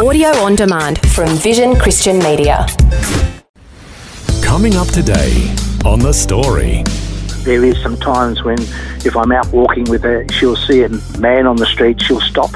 Audio 0.00 0.30
on 0.38 0.56
demand 0.56 0.98
from 1.12 1.28
Vision 1.36 1.76
Christian 1.76 2.18
Media. 2.18 2.66
Coming 4.42 4.74
up 4.74 4.88
today 4.88 5.54
on 5.84 6.00
The 6.00 6.12
Story. 6.12 6.82
There 7.44 7.64
is 7.64 7.80
some 7.80 7.96
times 7.98 8.42
when, 8.42 8.58
if 9.06 9.16
I'm 9.16 9.30
out 9.30 9.46
walking 9.52 9.84
with 9.84 10.02
her, 10.02 10.26
she'll 10.32 10.56
see 10.56 10.82
a 10.82 10.88
man 11.20 11.46
on 11.46 11.54
the 11.54 11.66
street, 11.66 12.02
she'll 12.02 12.20
stop 12.20 12.50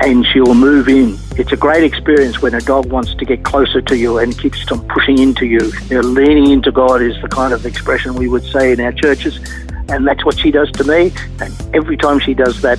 and 0.00 0.26
she'll 0.26 0.54
move 0.54 0.90
in. 0.90 1.16
It's 1.38 1.52
a 1.52 1.56
great 1.56 1.84
experience 1.84 2.42
when 2.42 2.52
a 2.52 2.60
dog 2.60 2.92
wants 2.92 3.14
to 3.14 3.24
get 3.24 3.44
closer 3.44 3.80
to 3.80 3.96
you 3.96 4.18
and 4.18 4.38
keeps 4.38 4.70
on 4.70 4.86
pushing 4.88 5.18
into 5.18 5.46
you. 5.46 5.72
you 5.88 5.94
know, 5.94 6.06
leaning 6.06 6.50
into 6.50 6.70
God 6.70 7.00
is 7.00 7.18
the 7.22 7.28
kind 7.28 7.54
of 7.54 7.64
expression 7.64 8.14
we 8.14 8.28
would 8.28 8.44
say 8.44 8.72
in 8.72 8.80
our 8.80 8.92
churches, 8.92 9.40
and 9.88 10.06
that's 10.06 10.22
what 10.22 10.38
she 10.38 10.50
does 10.50 10.70
to 10.72 10.84
me. 10.84 11.14
And 11.40 11.74
every 11.74 11.96
time 11.96 12.20
she 12.20 12.34
does 12.34 12.60
that, 12.60 12.78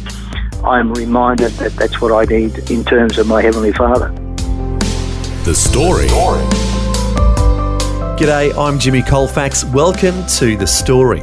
I'm 0.64 0.94
reminded 0.94 1.52
that 1.54 1.72
that's 1.78 2.02
what 2.02 2.12
I 2.12 2.26
need 2.26 2.70
in 2.70 2.84
terms 2.84 3.18
of 3.18 3.28
my 3.28 3.42
Heavenly 3.42 3.72
Father. 3.72 4.10
The 5.46 5.56
Story. 5.56 6.08
G'day, 8.18 8.54
I'm 8.58 8.78
Jimmy 8.78 9.02
Colfax. 9.02 9.64
Welcome 9.64 10.28
to 10.28 10.58
The 10.58 10.68
Story. 10.68 11.22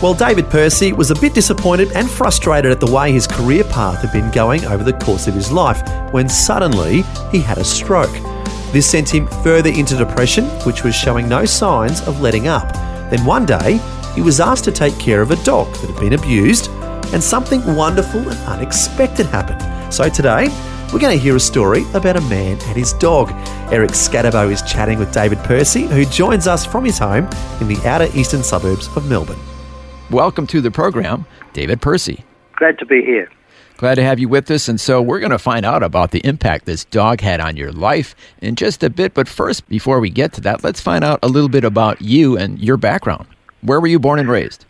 Well, 0.00 0.14
David 0.14 0.48
Percy 0.48 0.94
was 0.94 1.10
a 1.10 1.14
bit 1.14 1.34
disappointed 1.34 1.92
and 1.92 2.08
frustrated 2.08 2.72
at 2.72 2.80
the 2.80 2.90
way 2.90 3.12
his 3.12 3.26
career 3.26 3.64
path 3.64 4.00
had 4.00 4.12
been 4.12 4.30
going 4.30 4.64
over 4.64 4.82
the 4.82 4.94
course 4.94 5.26
of 5.26 5.34
his 5.34 5.52
life 5.52 5.82
when 6.14 6.26
suddenly 6.26 7.02
he 7.30 7.40
had 7.40 7.58
a 7.58 7.64
stroke. 7.64 8.16
This 8.72 8.88
sent 8.88 9.14
him 9.14 9.26
further 9.42 9.68
into 9.68 9.94
depression, 9.94 10.46
which 10.64 10.84
was 10.84 10.94
showing 10.94 11.28
no 11.28 11.44
signs 11.44 12.00
of 12.08 12.22
letting 12.22 12.48
up. 12.48 12.72
Then 13.10 13.26
one 13.26 13.44
day, 13.44 13.78
he 14.14 14.22
was 14.22 14.40
asked 14.40 14.64
to 14.64 14.72
take 14.72 14.98
care 14.98 15.20
of 15.20 15.32
a 15.32 15.44
dog 15.44 15.70
that 15.74 15.90
had 15.90 16.00
been 16.00 16.14
abused, 16.14 16.70
and 17.12 17.22
something 17.22 17.74
wonderful 17.74 18.20
and 18.20 18.38
unexpected 18.48 19.26
happened. 19.26 19.60
So 19.92 20.08
today, 20.08 20.48
we're 20.92 20.98
going 20.98 21.16
to 21.16 21.22
hear 21.22 21.36
a 21.36 21.40
story 21.40 21.84
about 21.94 22.16
a 22.16 22.20
man 22.22 22.58
and 22.62 22.76
his 22.76 22.92
dog. 22.94 23.30
Eric 23.72 23.90
Skattebo 23.90 24.50
is 24.50 24.62
chatting 24.62 24.98
with 24.98 25.12
David 25.12 25.38
Percy, 25.38 25.82
who 25.82 26.04
joins 26.04 26.46
us 26.46 26.66
from 26.66 26.84
his 26.84 26.98
home 26.98 27.28
in 27.60 27.68
the 27.68 27.80
outer 27.84 28.08
eastern 28.14 28.42
suburbs 28.42 28.88
of 28.96 29.08
Melbourne. 29.08 29.38
Welcome 30.10 30.46
to 30.48 30.60
the 30.60 30.70
program, 30.70 31.26
David 31.52 31.80
Percy. 31.80 32.24
Glad 32.56 32.78
to 32.80 32.86
be 32.86 33.02
here. 33.02 33.30
Glad 33.76 33.94
to 33.94 34.02
have 34.02 34.18
you 34.18 34.28
with 34.28 34.50
us. 34.50 34.68
And 34.68 34.80
so 34.80 35.00
we're 35.00 35.20
going 35.20 35.30
to 35.30 35.38
find 35.38 35.64
out 35.64 35.82
about 35.82 36.10
the 36.10 36.20
impact 36.26 36.66
this 36.66 36.84
dog 36.84 37.20
had 37.20 37.40
on 37.40 37.56
your 37.56 37.72
life 37.72 38.14
in 38.42 38.54
just 38.54 38.82
a 38.82 38.90
bit. 38.90 39.14
But 39.14 39.28
first, 39.28 39.66
before 39.68 40.00
we 40.00 40.10
get 40.10 40.32
to 40.34 40.40
that, 40.42 40.62
let's 40.62 40.80
find 40.80 41.02
out 41.02 41.20
a 41.22 41.28
little 41.28 41.48
bit 41.48 41.64
about 41.64 42.02
you 42.02 42.36
and 42.36 42.58
your 42.58 42.76
background. 42.76 43.26
Where 43.62 43.80
were 43.80 43.86
you 43.86 43.98
born 43.98 44.18
and 44.18 44.28
raised? 44.28 44.66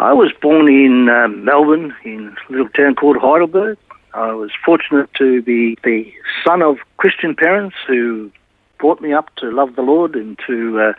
I 0.00 0.12
was 0.12 0.30
born 0.40 0.68
in 0.68 1.08
uh, 1.08 1.26
Melbourne, 1.26 1.94
in 2.04 2.36
a 2.48 2.52
little 2.52 2.68
town 2.68 2.94
called 2.94 3.16
Heidelberg. 3.16 3.78
I 4.14 4.32
was 4.32 4.50
fortunate 4.64 5.12
to 5.14 5.42
be 5.42 5.76
the 5.82 6.12
son 6.44 6.62
of 6.62 6.78
Christian 6.98 7.34
parents 7.34 7.76
who 7.86 8.30
brought 8.78 9.00
me 9.00 9.12
up 9.12 9.34
to 9.36 9.50
love 9.50 9.74
the 9.74 9.82
Lord 9.82 10.14
and 10.14 10.38
to 10.46 10.80
uh, 10.80 10.92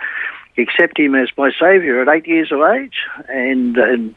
accept 0.58 1.00
Him 1.00 1.16
as 1.16 1.30
my 1.38 1.50
Saviour 1.58 2.02
at 2.02 2.10
eight 2.10 2.28
years 2.28 2.52
of 2.52 2.62
age. 2.62 2.98
And, 3.30 3.78
and 3.78 4.16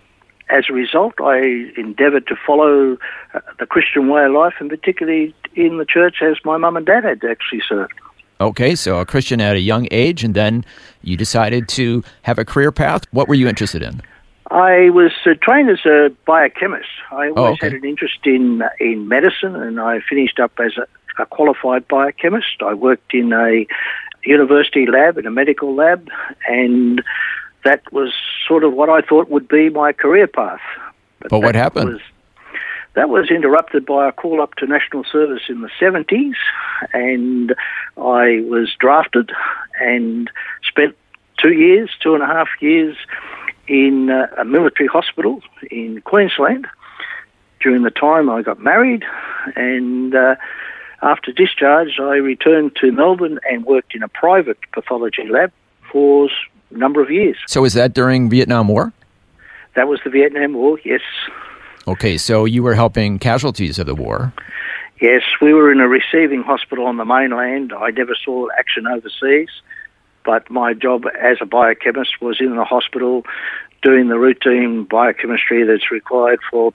as 0.51 0.65
a 0.69 0.73
result, 0.73 1.15
I 1.21 1.71
endeavoured 1.77 2.27
to 2.27 2.35
follow 2.45 2.99
uh, 3.35 3.41
the 3.61 3.67
Christian 3.67 4.09
way 4.09 4.25
of 4.25 4.33
life, 4.33 4.55
and 4.59 4.69
particularly 4.69 5.33
in 5.55 5.79
the 5.79 5.87
church 5.87 6.17
as 6.23 6.39
my 6.45 6.57
mum 6.57 6.77
and 6.77 6.85
dad 6.85 7.05
had 7.05 7.23
actually 7.25 7.63
served. 7.69 7.95
Okay, 8.41 8.75
so 8.75 8.99
a 8.99 9.07
Christian 9.07 9.41
at 9.41 9.55
a 9.55 9.61
young 9.61 9.87
age, 9.93 10.25
and 10.25 10.35
then 10.35 10.65
you 11.03 11.17
decided 11.17 11.69
to 11.69 12.03
have 12.23 12.41
a 12.41 12.45
career 12.45 12.73
path. 12.73 13.07
What 13.13 13.29
were 13.29 13.37
you 13.37 13.47
interested 13.47 13.83
in? 13.83 14.03
I 14.53 14.91
was 14.91 15.13
uh, 15.25 15.31
trained 15.41 15.71
as 15.71 15.85
a 15.87 16.11
biochemist. 16.27 16.89
I 17.11 17.31
always 17.31 17.35
Oh, 17.37 17.47
okay. 17.53 17.67
had 17.67 17.73
an 17.73 17.85
interest 17.87 18.19
in 18.25 18.63
in 18.79 19.09
medicine, 19.09 19.57
and 19.57 19.81
I 19.81 20.01
finished 20.01 20.39
up 20.39 20.53
as 20.59 20.73
a, 20.77 20.87
a 21.23 21.27
qualified 21.27 21.89
biochemist. 21.89 22.63
I 22.63 22.75
worked 22.75 23.15
in 23.15 23.33
a 23.33 23.67
university 24.25 24.87
lab, 24.87 25.17
in 25.17 25.27
a 25.27 25.31
medical 25.31 25.75
lab, 25.75 26.07
and 26.47 27.03
that 27.65 27.81
was 27.93 28.13
sort 28.47 28.63
of 28.63 28.75
what 28.75 28.91
I 28.91 29.01
thought 29.01 29.31
would 29.31 29.49
be 29.49 29.71
my 29.71 29.93
career 29.93 30.27
path. 30.27 30.61
But 31.31 31.41
what 31.41 31.55
happened? 31.55 31.95
Was, 31.95 32.01
that 32.95 33.09
was 33.09 33.31
interrupted 33.31 33.87
by 33.87 34.07
a 34.09 34.13
call 34.13 34.43
up 34.43 34.55
to 34.57 34.67
national 34.67 35.05
service 35.11 35.45
in 35.49 35.63
the 35.63 35.71
70s, 35.81 36.35
and 36.93 37.55
I 37.97 38.45
was 38.51 38.71
drafted 38.79 39.33
and 39.81 40.31
spent 40.69 40.95
two 41.39 41.53
years, 41.53 41.89
two 42.03 42.13
and 42.15 42.23
a 42.23 42.27
half 42.27 42.49
years 42.61 42.97
in 43.67 44.11
uh, 44.11 44.27
a 44.39 44.45
military 44.45 44.89
hospital 44.89 45.41
in 45.71 46.01
Queensland. 46.03 46.67
During 47.61 47.83
the 47.83 47.91
time 47.91 48.29
I 48.29 48.43
got 48.43 48.59
married, 48.59 49.05
and 49.55 50.15
uh, 50.15 50.35
after 51.03 51.33
discharge, 51.33 51.99
I 52.01 52.17
returned 52.17 52.77
to 52.77 52.91
Melbourne 52.91 53.39
and 53.49 53.65
worked 53.65 53.95
in 53.95 54.03
a 54.03 54.09
private 54.09 54.59
pathology 54.73 55.29
lab 55.29 55.53
for 55.91 56.29
a 56.71 56.79
number 56.79 57.03
of 57.03 57.11
years. 57.11 57.37
So 57.47 57.63
was 57.63 57.75
that 57.75 57.95
during 57.95 58.31
Vietnam 58.31 58.69
War? 58.69 58.93
That 59.75 59.89
was 59.89 60.01
the 60.05 60.11
Vietnam 60.11 60.55
War, 60.55 60.79
yes. 60.85 61.01
Okay, 61.87 62.19
so 62.19 62.45
you 62.45 62.63
were 62.63 62.75
helping 62.75 63.19
casualties 63.19 63.79
of 63.79 63.87
the 63.87 63.95
war. 63.95 64.33
Yes, 65.01 65.23
we 65.41 65.53
were 65.53 65.73
in 65.73 65.81
a 65.81 65.89
receiving 65.89 66.43
hospital 66.43 66.87
on 66.87 66.97
the 66.97 67.05
mainland. 67.05 67.73
I 67.73 67.91
never 67.91 68.15
saw 68.25 68.49
action 68.57 68.87
overseas, 68.87 69.49
but 70.25 70.49
my 70.51 70.75
job 70.75 71.05
as 71.21 71.39
a 71.41 71.47
biochemist 71.47 72.21
was 72.21 72.41
in 72.41 72.57
the 72.57 72.65
hospital 72.65 73.25
doing 73.83 74.09
the 74.09 74.19
routine 74.19 74.85
biochemistry 74.85 75.65
that's 75.65 75.91
required 75.91 76.41
for 76.51 76.73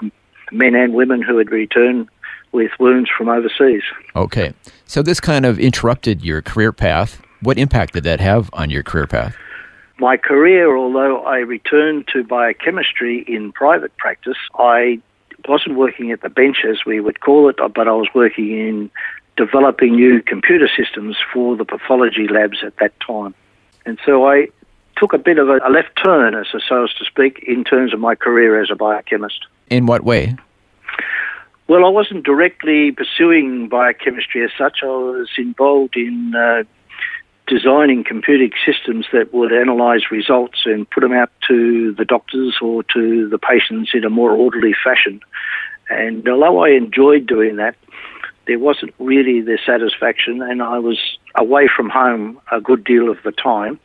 men 0.51 0.75
and 0.75 0.93
women 0.93 1.21
who 1.21 1.37
had 1.37 1.51
returned 1.51 2.07
with 2.51 2.71
wounds 2.79 3.09
from 3.15 3.29
overseas. 3.29 3.83
Okay, 4.15 4.53
so 4.85 5.01
this 5.01 5.19
kind 5.19 5.45
of 5.45 5.59
interrupted 5.59 6.23
your 6.23 6.41
career 6.41 6.71
path. 6.71 7.21
What 7.41 7.57
impact 7.57 7.93
did 7.93 8.03
that 8.03 8.19
have 8.19 8.49
on 8.53 8.69
your 8.69 8.83
career 8.83 9.07
path? 9.07 9.35
My 9.99 10.17
career, 10.17 10.77
although 10.77 11.23
I 11.23 11.39
returned 11.39 12.07
to 12.13 12.23
biochemistry 12.23 13.23
in 13.27 13.51
private 13.51 13.95
practice, 13.97 14.37
I 14.55 15.01
wasn't 15.47 15.75
working 15.75 16.11
at 16.11 16.21
the 16.21 16.29
bench 16.29 16.57
as 16.67 16.85
we 16.85 16.99
would 16.99 17.19
call 17.19 17.49
it, 17.49 17.57
but 17.57 17.87
I 17.87 17.91
was 17.91 18.07
working 18.13 18.51
in 18.51 18.91
developing 19.37 19.95
new 19.95 20.21
computer 20.21 20.67
systems 20.75 21.15
for 21.31 21.55
the 21.55 21.63
pathology 21.63 22.27
labs 22.27 22.57
at 22.63 22.75
that 22.77 22.93
time. 22.99 23.33
And 23.85 23.97
so 24.05 24.27
I 24.27 24.47
took 24.97 25.13
a 25.13 25.17
bit 25.17 25.37
of 25.37 25.47
a, 25.47 25.59
left 25.69 25.91
turn, 26.03 26.35
as 26.35 26.47
so 26.67 26.83
as 26.83 26.93
to 26.95 27.05
speak, 27.05 27.43
in 27.47 27.63
terms 27.63 27.93
of 27.93 27.99
my 27.99 28.15
career 28.15 28.61
as 28.61 28.69
a 28.71 28.75
biochemist. 28.75 29.45
In 29.69 29.85
what 29.85 30.03
way? 30.03 30.35
Well, 31.67 31.85
I 31.85 31.89
wasn't 31.89 32.25
directly 32.25 32.91
pursuing 32.91 33.67
biochemistry 33.67 34.43
as 34.43 34.51
such. 34.57 34.79
I 34.83 34.87
was 34.87 35.29
involved 35.37 35.95
in 35.95 36.33
uh, 36.35 36.63
designing 37.45 38.03
computing 38.03 38.51
systems 38.65 39.05
that 39.11 39.33
would 39.33 39.51
analyse 39.51 40.11
results 40.11 40.61
and 40.65 40.89
put 40.89 41.01
them 41.01 41.13
out 41.13 41.29
to 41.47 41.93
the 41.93 42.05
doctors 42.05 42.57
or 42.61 42.83
to 42.83 43.29
the 43.29 43.37
patients 43.37 43.91
in 43.93 44.03
a 44.03 44.09
more 44.09 44.31
orderly 44.31 44.73
fashion. 44.83 45.21
And 45.89 46.27
although 46.27 46.63
I 46.63 46.69
enjoyed 46.69 47.27
doing 47.27 47.57
that, 47.57 47.75
there 48.47 48.59
wasn't 48.59 48.93
really 48.99 49.41
the 49.41 49.59
satisfaction, 49.65 50.41
and 50.41 50.61
I 50.61 50.79
was 50.79 50.99
away 51.35 51.67
from 51.73 51.89
home 51.89 52.39
a 52.51 52.61
good 52.61 52.83
deal 52.83 53.09
of 53.09 53.17
the 53.23 53.31
time, 53.31 53.79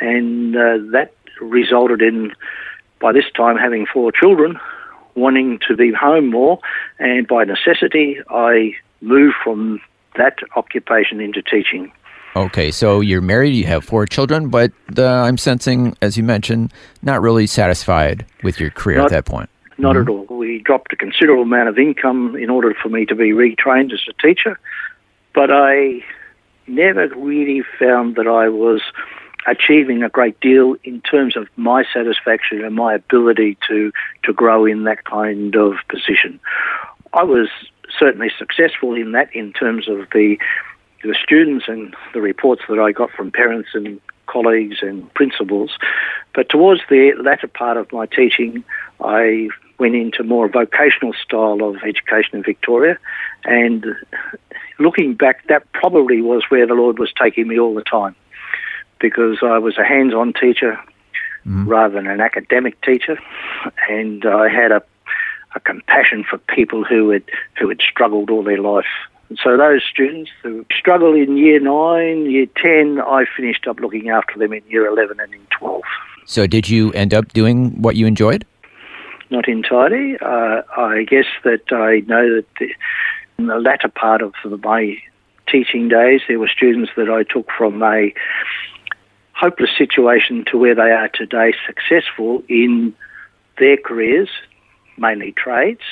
and 0.00 0.56
uh, 0.56 0.78
that 0.92 1.12
resulted 1.40 2.02
in, 2.02 2.32
by 3.00 3.12
this 3.12 3.26
time, 3.36 3.56
having 3.56 3.86
four 3.86 4.10
children, 4.10 4.58
wanting 5.14 5.60
to 5.68 5.76
be 5.76 5.92
home 5.92 6.30
more, 6.30 6.58
and 6.98 7.26
by 7.28 7.44
necessity, 7.44 8.18
I 8.30 8.72
moved 9.00 9.36
from 9.44 9.80
that 10.16 10.38
occupation 10.56 11.20
into 11.20 11.42
teaching. 11.42 11.92
Okay, 12.36 12.70
so 12.70 13.00
you're 13.00 13.20
married, 13.20 13.54
you 13.54 13.64
have 13.64 13.84
four 13.84 14.06
children, 14.06 14.48
but 14.48 14.72
uh, 14.96 15.04
I'm 15.04 15.38
sensing, 15.38 15.96
as 16.02 16.16
you 16.16 16.22
mentioned, 16.22 16.72
not 17.02 17.20
really 17.20 17.46
satisfied 17.46 18.26
with 18.42 18.60
your 18.60 18.70
career 18.70 19.00
at 19.00 19.10
that 19.10 19.24
point. 19.24 19.50
Not 19.78 19.96
mm-hmm. 19.96 20.02
at 20.02 20.30
all. 20.30 20.36
We 20.36 20.58
dropped 20.58 20.92
a 20.92 20.96
considerable 20.96 21.44
amount 21.44 21.68
of 21.68 21.78
income 21.78 22.36
in 22.36 22.50
order 22.50 22.74
for 22.74 22.88
me 22.88 23.06
to 23.06 23.14
be 23.14 23.30
retrained 23.30 23.92
as 23.92 24.00
a 24.08 24.12
teacher, 24.20 24.58
but 25.34 25.50
I 25.50 26.04
never 26.66 27.08
really 27.16 27.62
found 27.78 28.16
that 28.16 28.26
I 28.26 28.48
was 28.48 28.82
achieving 29.46 30.02
a 30.02 30.08
great 30.08 30.38
deal 30.40 30.76
in 30.84 31.00
terms 31.00 31.36
of 31.36 31.48
my 31.56 31.84
satisfaction 31.92 32.62
and 32.64 32.74
my 32.74 32.94
ability 32.94 33.56
to, 33.68 33.92
to 34.24 34.32
grow 34.32 34.66
in 34.66 34.84
that 34.84 35.04
kind 35.04 35.56
of 35.56 35.74
position. 35.88 36.38
I 37.14 37.22
was 37.22 37.48
certainly 37.98 38.30
successful 38.36 38.94
in 38.94 39.12
that 39.12 39.34
in 39.34 39.52
terms 39.52 39.88
of 39.88 40.08
the 40.12 40.36
the 41.04 41.14
students 41.22 41.66
and 41.68 41.94
the 42.12 42.20
reports 42.20 42.62
that 42.68 42.80
I 42.80 42.90
got 42.90 43.12
from 43.12 43.30
parents 43.30 43.68
and 43.72 44.00
colleagues 44.26 44.78
and 44.82 45.12
principals. 45.14 45.70
But 46.34 46.48
towards 46.48 46.80
the 46.90 47.12
latter 47.22 47.46
part 47.46 47.76
of 47.76 47.92
my 47.92 48.06
teaching, 48.06 48.64
I 49.00 49.48
went 49.78 49.94
into 49.94 50.24
more 50.24 50.48
vocational 50.48 51.12
style 51.14 51.62
of 51.62 51.76
education 51.84 52.36
in 52.36 52.42
Victoria. 52.42 52.98
And 53.44 53.86
looking 54.78 55.14
back, 55.14 55.46
that 55.48 55.70
probably 55.72 56.20
was 56.20 56.44
where 56.48 56.66
the 56.66 56.74
Lord 56.74 56.98
was 56.98 57.12
taking 57.20 57.48
me 57.48 57.58
all 57.58 57.74
the 57.74 57.82
time 57.82 58.14
because 59.00 59.38
I 59.42 59.58
was 59.58 59.78
a 59.78 59.84
hands 59.84 60.14
on 60.14 60.32
teacher 60.32 60.78
mm-hmm. 61.46 61.68
rather 61.68 61.94
than 61.94 62.06
an 62.06 62.20
academic 62.20 62.80
teacher. 62.82 63.18
And 63.88 64.24
I 64.24 64.48
had 64.48 64.72
a, 64.72 64.82
a 65.54 65.60
compassion 65.60 66.24
for 66.28 66.38
people 66.38 66.84
who 66.84 67.10
had, 67.10 67.24
who 67.58 67.68
had 67.68 67.80
struggled 67.80 68.30
all 68.30 68.42
their 68.42 68.60
life. 68.60 68.86
And 69.28 69.38
so 69.42 69.56
those 69.56 69.82
students 69.88 70.30
who 70.42 70.64
struggled 70.76 71.16
in 71.16 71.36
year 71.36 71.60
nine, 71.60 72.30
year 72.30 72.46
10, 72.56 73.00
I 73.00 73.26
finished 73.36 73.66
up 73.66 73.78
looking 73.78 74.08
after 74.08 74.38
them 74.38 74.52
in 74.52 74.62
year 74.68 74.86
11 74.86 75.20
and 75.20 75.32
in 75.34 75.46
12. 75.50 75.82
So, 76.24 76.46
did 76.46 76.68
you 76.68 76.92
end 76.92 77.14
up 77.14 77.28
doing 77.32 77.80
what 77.80 77.96
you 77.96 78.06
enjoyed? 78.06 78.44
Not 79.30 79.48
entirely. 79.48 80.16
Uh, 80.20 80.62
I 80.76 81.04
guess 81.08 81.26
that 81.44 81.72
I 81.72 82.00
know 82.06 82.36
that 82.36 82.46
the, 82.58 82.70
in 83.38 83.46
the 83.46 83.58
latter 83.58 83.88
part 83.88 84.22
of 84.22 84.34
my 84.62 84.96
teaching 85.46 85.88
days, 85.88 86.20
there 86.28 86.38
were 86.38 86.48
students 86.48 86.92
that 86.96 87.08
I 87.08 87.22
took 87.22 87.48
from 87.56 87.82
a 87.82 88.12
hopeless 89.32 89.70
situation 89.76 90.44
to 90.50 90.58
where 90.58 90.74
they 90.74 90.90
are 90.90 91.08
today, 91.08 91.54
successful 91.66 92.42
in 92.48 92.94
their 93.58 93.76
careers, 93.76 94.28
mainly 94.96 95.32
trades. 95.32 95.82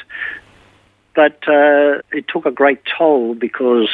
But 1.14 1.48
uh, 1.48 2.02
it 2.12 2.26
took 2.28 2.44
a 2.44 2.50
great 2.50 2.80
toll 2.98 3.34
because 3.34 3.88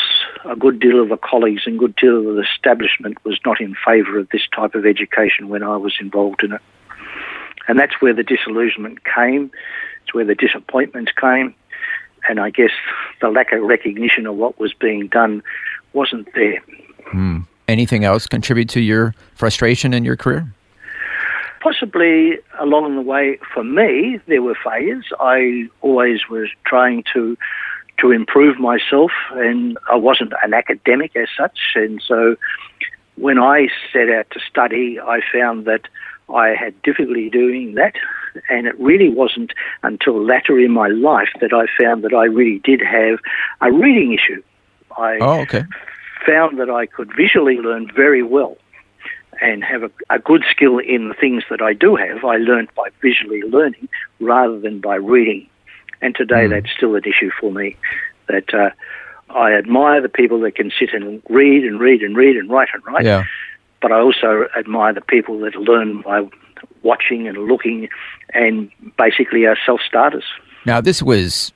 a 0.45 0.57
good 0.57 0.81
deal 0.81 1.01
of 1.01 1.09
the 1.09 1.17
colleagues 1.17 1.63
and 1.67 1.79
good 1.79 1.95
deal 1.95 2.19
of 2.19 2.35
the 2.35 2.43
establishment 2.43 3.25
was 3.25 3.39
not 3.47 3.61
in 3.61 3.77
favour 3.87 4.19
of 4.19 4.29
this 4.31 4.43
type 4.55 4.75
of 4.75 4.85
education 4.85 5.49
when 5.49 5.63
I 5.63 5.77
was 5.77 5.95
involved 6.01 6.43
in 6.43 6.53
it. 6.53 6.61
And 7.69 7.79
that's 7.79 7.95
where 8.01 8.15
the 8.15 8.23
disillusionment 8.23 9.05
came. 9.05 9.51
It's 10.03 10.15
where 10.15 10.25
the 10.25 10.35
disappointment 10.35 11.11
came. 11.21 11.55
And 12.29 12.39
I 12.39 12.51
guess 12.51 12.71
the 13.21 13.29
lack 13.29 13.53
of 13.53 13.63
recognition 13.63 14.27
of 14.27 14.37
what 14.37 14.59
was 14.59 14.73
being 14.73 15.09
done 15.09 15.43
wasn't 15.93 16.33
there. 16.35 16.63
Hmm. 17.07 17.41
Anything 17.69 18.05
else 18.05 18.27
contribute 18.27 18.69
to 18.71 18.81
your 18.81 19.15
frustration 19.35 19.95
in 19.95 20.05
your 20.05 20.17
career? 20.17 20.53
Possibly 21.61 22.39
along 22.59 22.97
the 22.97 23.03
way, 23.03 23.39
for 23.55 23.63
me, 23.63 24.19
there 24.27 24.43
were 24.43 24.57
failures. 24.65 25.07
I 25.21 25.69
always 25.81 26.29
was 26.29 26.49
trying 26.67 27.05
to 27.13 27.37
to 27.99 28.11
improve 28.11 28.59
myself, 28.59 29.13
and 29.35 29.79
I 29.89 29.95
wasn't 29.95 30.33
an 30.43 30.55
academic 30.55 31.15
as 31.15 31.29
such. 31.37 31.59
And 31.77 32.03
so, 32.05 32.37
when 33.15 33.39
I 33.39 33.69
set 33.93 34.11
out 34.11 34.29
to 34.33 34.41
study, 34.41 34.99
I 34.99 35.21
found 35.33 35.67
that 35.67 35.83
I 36.33 36.55
had 36.55 36.81
difficulty 36.83 37.29
doing 37.31 37.75
that, 37.75 37.95
and 38.49 38.67
it 38.67 38.79
really 38.81 39.09
wasn't 39.09 39.53
until 39.83 40.23
later 40.23 40.59
in 40.59 40.71
my 40.73 40.89
life 40.89 41.29
that 41.41 41.53
I 41.53 41.67
found 41.81 42.03
that 42.05 42.15
I 42.15 42.25
really 42.25 42.59
did 42.61 42.81
have 42.81 43.19
a 43.61 43.71
reading 43.73 44.13
issue. 44.15 44.43
I 44.97 45.19
Oh, 45.21 45.41
okay. 45.41 45.65
found 46.27 46.59
that 46.59 46.71
I 46.71 46.87
could 46.87 47.11
visually 47.17 47.57
learn 47.59 47.91
very 47.95 48.23
well 48.23 48.57
and 49.41 49.65
have 49.65 49.83
a, 49.83 49.91
a 50.11 50.19
good 50.19 50.45
skill 50.51 50.79
in 50.79 51.09
the 51.09 51.15
things 51.15 51.43
that 51.51 51.61
I 51.63 51.73
do 51.73 51.97
have. 51.97 52.25
I 52.25 52.37
learned 52.37 52.69
by 52.77 52.89
visually 53.01 53.43
learning 53.43 53.89
rather 54.21 54.59
than 54.61 54.81
by 54.81 54.97
reading. 54.97 55.49
And 56.01 56.15
today 56.15 56.47
that's 56.51 56.71
still 56.77 56.95
an 56.97 57.03
issue 57.05 57.31
for 57.41 57.51
me 57.53 57.77
that 58.29 58.53
uh, 58.55 58.71
I 59.31 59.53
admire 59.55 60.01
the 60.01 60.09
people 60.09 60.41
that 60.41 60.55
can 60.55 60.71
sit 60.79 60.93
and 60.93 61.23
read 61.29 61.65
and 61.65 61.81
read 61.81 62.03
and 62.03 62.17
read 62.17 62.37
and 62.37 62.51
write 62.51 62.69
and 62.75 62.85
write. 62.87 63.05
Yeah. 63.05 63.25
But 63.83 63.93
I 63.93 64.01
also 64.01 64.47
admire 64.57 64.95
the 64.95 65.01
people 65.01 65.41
that 65.41 65.57
learn 65.57 66.03
by 66.03 66.23
watching 66.83 67.29
and 67.29 67.37
looking 67.37 67.89
and 68.33 68.71
basically 68.97 69.45
are 69.45 69.59
self 69.67 69.81
starters. 69.87 70.25
Now, 70.65 70.81
this 70.81 71.03
was 71.03 71.53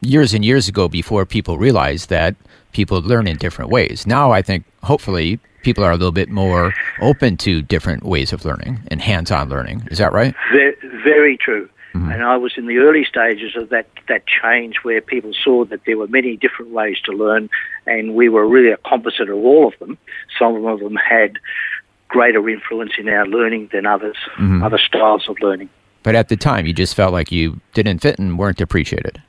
years 0.00 0.34
and 0.34 0.44
years 0.44 0.68
ago 0.68 0.88
before 0.88 1.24
people 1.24 1.56
realized 1.58 2.08
that 2.10 2.34
people 2.72 3.00
learn 3.00 3.26
in 3.26 3.36
different 3.36 3.70
ways. 3.70 4.06
Now, 4.06 4.32
I 4.32 4.42
think 4.42 4.64
hopefully 4.82 5.38
people 5.62 5.84
are 5.84 5.90
a 5.90 5.96
little 5.96 6.12
bit 6.12 6.28
more 6.28 6.72
open 7.00 7.36
to 7.38 7.62
different 7.62 8.04
ways 8.04 8.32
of 8.32 8.44
learning 8.44 8.80
and 8.88 9.00
hands 9.00 9.30
on 9.30 9.48
learning. 9.48 9.86
Is 9.90 9.98
that 9.98 10.12
right? 10.12 10.34
Very, 10.52 10.74
very 11.04 11.36
true. 11.36 11.68
And 11.94 12.22
I 12.22 12.36
was 12.36 12.52
in 12.56 12.66
the 12.66 12.78
early 12.78 13.04
stages 13.04 13.56
of 13.56 13.70
that, 13.70 13.86
that 14.08 14.24
change 14.26 14.76
where 14.82 15.00
people 15.00 15.32
saw 15.32 15.64
that 15.66 15.80
there 15.86 15.98
were 15.98 16.06
many 16.06 16.36
different 16.36 16.70
ways 16.70 16.98
to 17.04 17.12
learn, 17.12 17.48
and 17.86 18.14
we 18.14 18.28
were 18.28 18.46
really 18.46 18.70
a 18.70 18.76
composite 18.76 19.28
of 19.28 19.36
all 19.36 19.68
of 19.68 19.78
them. 19.78 19.98
Some 20.38 20.64
of 20.64 20.80
them 20.80 20.96
had 20.96 21.38
greater 22.08 22.48
influence 22.48 22.92
in 22.98 23.08
our 23.08 23.26
learning 23.26 23.70
than 23.72 23.86
others, 23.86 24.16
other 24.62 24.78
styles 24.78 25.28
of 25.28 25.36
learning. 25.40 25.68
But 26.02 26.14
at 26.14 26.28
the 26.28 26.36
time, 26.36 26.66
you 26.66 26.72
just 26.72 26.94
felt 26.94 27.12
like 27.12 27.30
you 27.32 27.60
didn't 27.74 27.98
fit 27.98 28.18
and 28.18 28.38
weren't 28.38 28.60
appreciated. 28.60 29.20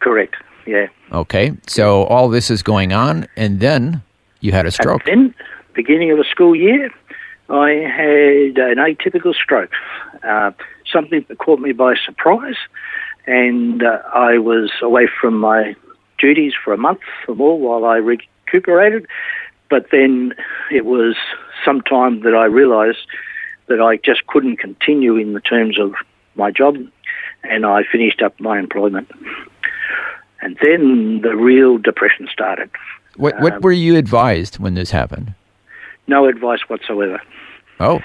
Correct, 0.00 0.34
yeah. 0.66 0.86
Okay. 1.12 1.52
So 1.66 2.04
all 2.04 2.28
this 2.28 2.50
is 2.50 2.62
going 2.62 2.92
on, 2.92 3.26
and 3.36 3.60
then 3.60 4.02
you 4.40 4.52
had 4.52 4.66
a 4.66 4.70
stroke. 4.70 5.06
And 5.06 5.30
then, 5.30 5.34
beginning 5.74 6.10
of 6.10 6.18
the 6.18 6.24
school 6.24 6.54
year, 6.54 6.90
I 7.48 7.70
had 7.70 8.58
an 8.58 8.78
atypical 8.78 9.34
stroke, 9.34 9.70
uh, 10.22 10.52
something 10.90 11.24
that 11.28 11.38
caught 11.38 11.60
me 11.60 11.72
by 11.72 11.94
surprise, 12.04 12.56
and 13.26 13.82
uh, 13.82 13.98
I 14.12 14.38
was 14.38 14.70
away 14.82 15.08
from 15.20 15.38
my 15.38 15.74
duties 16.18 16.52
for 16.62 16.72
a 16.72 16.78
month 16.78 17.00
or 17.28 17.34
more 17.34 17.58
while 17.58 17.84
I 17.84 17.96
recuperated. 17.96 19.06
But 19.70 19.86
then 19.90 20.34
it 20.70 20.84
was 20.84 21.16
some 21.64 21.80
time 21.80 22.20
that 22.20 22.34
I 22.34 22.44
realised 22.44 23.06
that 23.66 23.80
I 23.80 23.96
just 23.96 24.26
couldn't 24.26 24.58
continue 24.58 25.16
in 25.16 25.32
the 25.32 25.40
terms 25.40 25.78
of 25.78 25.94
my 26.34 26.50
job, 26.50 26.76
and 27.42 27.64
I 27.64 27.82
finished 27.90 28.22
up 28.22 28.38
my 28.38 28.58
employment. 28.58 29.10
And 30.40 30.58
then 30.62 31.22
the 31.22 31.34
real 31.34 31.78
depression 31.78 32.28
started. 32.30 32.70
What, 33.16 33.40
what 33.40 33.62
were 33.62 33.72
you 33.72 33.96
advised 33.96 34.58
when 34.58 34.74
this 34.74 34.90
happened? 34.90 35.34
No 36.06 36.26
advice 36.26 36.60
whatsoever. 36.68 37.20
Oh, 37.80 38.00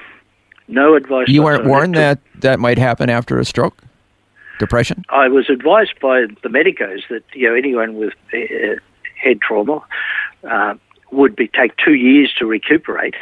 No 0.70 0.96
advice. 0.96 1.28
you 1.28 1.42
weren't 1.44 1.66
warned 1.66 1.96
that 1.96 2.20
that 2.42 2.60
might 2.60 2.78
happen 2.78 3.10
after 3.10 3.40
a 3.40 3.46
stroke? 3.46 3.84
Depression? 4.60 5.04
I 5.10 5.28
was 5.28 5.50
advised 5.50 6.00
by 6.02 6.26
the 6.44 6.50
medicos 6.50 7.02
that 7.10 7.24
you 7.34 7.50
know 7.50 7.56
anyone 7.56 7.96
with 7.96 8.14
uh, 8.34 8.76
head 9.22 9.42
trauma 9.42 9.82
uh, 10.44 10.76
would 11.12 11.36
be 11.36 11.48
take 11.48 11.76
two 11.78 11.96
years 11.96 12.32
to 12.38 12.46
recuperate. 12.46 13.16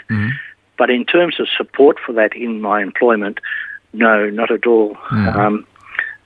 But 0.77 0.89
in 0.89 1.05
terms 1.05 1.39
of 1.39 1.47
support 1.55 1.97
for 2.05 2.13
that 2.13 2.35
in 2.35 2.61
my 2.61 2.81
employment, 2.81 3.39
no, 3.93 4.29
not 4.29 4.51
at 4.51 4.67
all. 4.67 4.97
Um, 5.09 5.65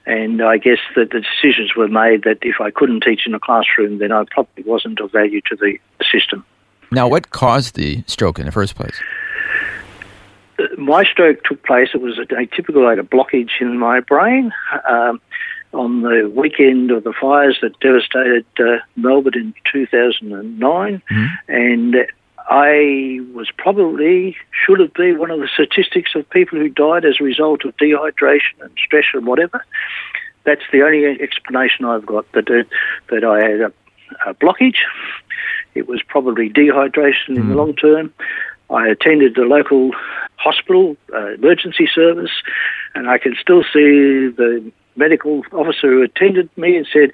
and 0.06 0.42
I 0.42 0.58
guess 0.58 0.80
that 0.96 1.12
the 1.12 1.22
decisions 1.22 1.76
were 1.76 1.88
made 1.88 2.24
that 2.24 2.40
if 2.42 2.60
I 2.60 2.72
couldn't 2.72 3.02
teach 3.04 3.28
in 3.28 3.34
a 3.34 3.40
classroom, 3.40 4.00
then 4.00 4.12
I 4.12 4.26
probably 4.30 4.64
wasn't 4.64 5.00
of 5.00 5.12
value 5.12 5.42
to 5.50 5.56
the 5.56 5.78
system. 6.12 6.44
Now, 6.92 7.08
what 7.08 7.30
caused 7.30 7.76
the 7.76 8.04
stroke 8.08 8.40
in 8.40 8.46
the 8.46 8.52
first 8.52 8.76
place? 8.76 9.00
My 10.82 11.04
stroke 11.04 11.44
took 11.44 11.64
place. 11.64 11.90
It 11.94 12.02
was 12.02 12.18
a, 12.18 12.36
a 12.36 12.46
typical 12.48 12.88
had 12.90 13.00
a 13.00 13.04
blockage 13.04 13.62
in 13.62 13.78
my 13.78 14.00
brain 14.00 14.52
um, 14.90 15.22
on 15.74 16.02
the 16.02 16.32
weekend 16.36 16.92
of 16.92 17.04
the 17.04 17.14
fires 17.14 17.58
that 17.62 17.80
devastated 17.80 18.46
uh, 18.60 18.80
Melbourne 18.96 19.34
in 19.36 19.54
2009, 19.72 21.02
and 21.48 21.96
I 22.50 23.20
was 23.34 23.50
probably 23.58 24.36
should 24.66 24.80
have 24.80 24.94
been 24.94 25.20
one 25.20 25.32
of 25.32 25.40
the 25.40 25.48
statistics 25.48 26.12
of 26.16 26.30
people 26.30 26.60
who 26.60 26.70
died 26.70 27.06
as 27.06 27.16
a 27.22 27.24
result 27.24 27.64
of 27.64 27.78
dehydration 27.78 28.60
and 28.60 28.72
stress 28.84 29.06
and 29.14 29.26
whatever. 29.26 29.64
That's 30.44 30.64
the 30.72 30.82
only 30.82 31.06
explanation 31.22 31.86
I've 31.86 32.06
got 32.06 32.30
that 32.34 32.50
uh, 32.50 32.64
that 33.10 33.24
I 33.24 33.42
had 33.42 33.62
a, 33.62 33.74
a 34.26 34.34
blockage. 34.34 34.80
It 35.76 35.88
was 35.88 36.02
probably 36.06 36.50
dehydration 36.50 37.38
in 37.38 37.48
the 37.48 37.56
long 37.56 37.76
term. 37.76 38.14
I 38.72 38.88
attended 38.88 39.36
the 39.36 39.42
local 39.42 39.92
hospital 40.38 40.98
uh, 41.14 41.34
emergency 41.34 41.88
service, 41.94 42.32
and 42.96 43.10
I 43.10 43.18
can 43.18 43.36
still 43.40 43.64
see 43.64 44.30
the 44.30 44.72
medical 44.96 45.44
officer 45.52 45.88
who 45.90 46.02
attended 46.02 46.50
me 46.58 46.78
and 46.78 46.88
said, 46.92 47.12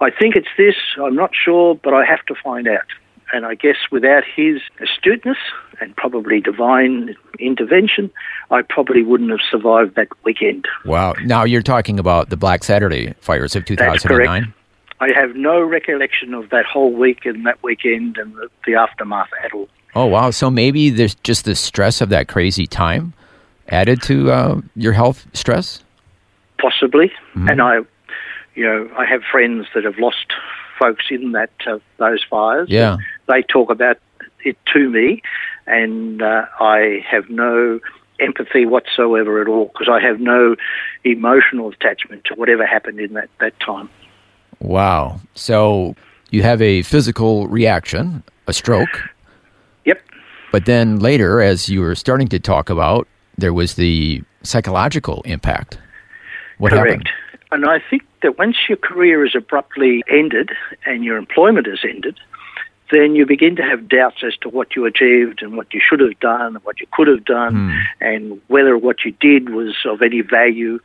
I 0.00 0.10
think 0.10 0.36
it's 0.36 0.48
this, 0.56 0.76
I'm 1.02 1.14
not 1.14 1.30
sure, 1.34 1.74
but 1.74 1.94
I 1.94 2.04
have 2.04 2.24
to 2.26 2.34
find 2.34 2.68
out. 2.68 2.86
And 3.32 3.44
I 3.44 3.54
guess 3.54 3.76
without 3.90 4.24
his 4.24 4.60
astuteness 4.80 5.36
and 5.80 5.94
probably 5.96 6.40
divine 6.40 7.14
intervention, 7.38 8.10
I 8.50 8.62
probably 8.62 9.02
wouldn't 9.02 9.30
have 9.30 9.40
survived 9.50 9.96
that 9.96 10.08
weekend. 10.24 10.66
Wow. 10.86 11.14
Now 11.24 11.44
you're 11.44 11.62
talking 11.62 11.98
about 11.98 12.30
the 12.30 12.36
Black 12.36 12.64
Saturday 12.64 13.14
fires 13.20 13.54
of 13.54 13.64
2009. 13.66 14.54
I 15.00 15.12
have 15.14 15.36
no 15.36 15.60
recollection 15.62 16.32
of 16.34 16.50
that 16.50 16.64
whole 16.64 16.92
week 16.92 17.24
and 17.24 17.44
that 17.46 17.62
weekend 17.62 18.16
and 18.16 18.34
the, 18.34 18.48
the 18.66 18.74
aftermath 18.74 19.28
at 19.44 19.52
all. 19.52 19.68
Oh, 19.94 20.06
wow. 20.06 20.30
So 20.30 20.50
maybe 20.50 20.90
there's 20.90 21.14
just 21.16 21.44
the 21.44 21.54
stress 21.54 22.00
of 22.00 22.08
that 22.10 22.28
crazy 22.28 22.66
time 22.66 23.14
added 23.68 24.02
to 24.02 24.30
uh, 24.30 24.60
your 24.74 24.92
health 24.92 25.26
stress? 25.34 25.82
possibly. 26.58 27.12
And 27.34 27.62
I, 27.62 27.78
you 28.54 28.64
know, 28.64 28.90
I 28.96 29.04
have 29.06 29.22
friends 29.22 29.66
that 29.74 29.84
have 29.84 29.98
lost 29.98 30.32
folks 30.78 31.06
in 31.10 31.32
that 31.32 31.50
uh, 31.66 31.78
those 31.96 32.24
fires. 32.28 32.68
Yeah. 32.68 32.98
They 33.26 33.42
talk 33.42 33.70
about 33.70 33.98
it 34.44 34.56
to 34.74 34.90
me, 34.90 35.22
and 35.66 36.22
uh, 36.22 36.46
I 36.60 37.04
have 37.08 37.30
no 37.30 37.80
empathy 38.20 38.66
whatsoever 38.66 39.40
at 39.40 39.48
all 39.48 39.66
because 39.66 39.88
I 39.88 40.00
have 40.00 40.20
no 40.20 40.56
emotional 41.04 41.68
attachment 41.70 42.24
to 42.24 42.34
whatever 42.34 42.66
happened 42.66 42.98
in 42.98 43.14
that, 43.14 43.28
that 43.40 43.58
time. 43.60 43.88
Wow. 44.60 45.20
So 45.34 45.94
you 46.30 46.42
have 46.42 46.60
a 46.60 46.82
physical 46.82 47.46
reaction, 47.46 48.24
a 48.48 48.52
stroke, 48.52 49.08
but 50.52 50.64
then 50.66 50.98
later, 50.98 51.40
as 51.40 51.68
you 51.68 51.80
were 51.80 51.94
starting 51.94 52.28
to 52.28 52.38
talk 52.38 52.70
about, 52.70 53.06
there 53.36 53.52
was 53.52 53.74
the 53.74 54.22
psychological 54.42 55.22
impact. 55.24 55.78
What 56.58 56.72
correct. 56.72 56.88
happened? 56.88 57.08
And 57.50 57.64
I 57.66 57.80
think 57.88 58.02
that 58.22 58.38
once 58.38 58.56
your 58.68 58.76
career 58.76 59.24
is 59.24 59.34
abruptly 59.34 60.02
ended 60.10 60.50
and 60.84 61.04
your 61.04 61.16
employment 61.16 61.66
is 61.66 61.80
ended, 61.82 62.18
then 62.90 63.14
you 63.14 63.26
begin 63.26 63.56
to 63.56 63.62
have 63.62 63.88
doubts 63.88 64.22
as 64.22 64.36
to 64.38 64.48
what 64.48 64.74
you 64.74 64.84
achieved 64.86 65.42
and 65.42 65.56
what 65.56 65.72
you 65.72 65.80
should 65.86 66.00
have 66.00 66.18
done 66.20 66.56
and 66.56 66.64
what 66.64 66.80
you 66.80 66.86
could 66.92 67.06
have 67.06 67.24
done 67.24 67.74
and 68.00 68.40
whether 68.48 68.76
what 68.76 69.04
you 69.04 69.12
did 69.20 69.50
was 69.50 69.74
of 69.84 70.02
any 70.02 70.20
value. 70.22 70.78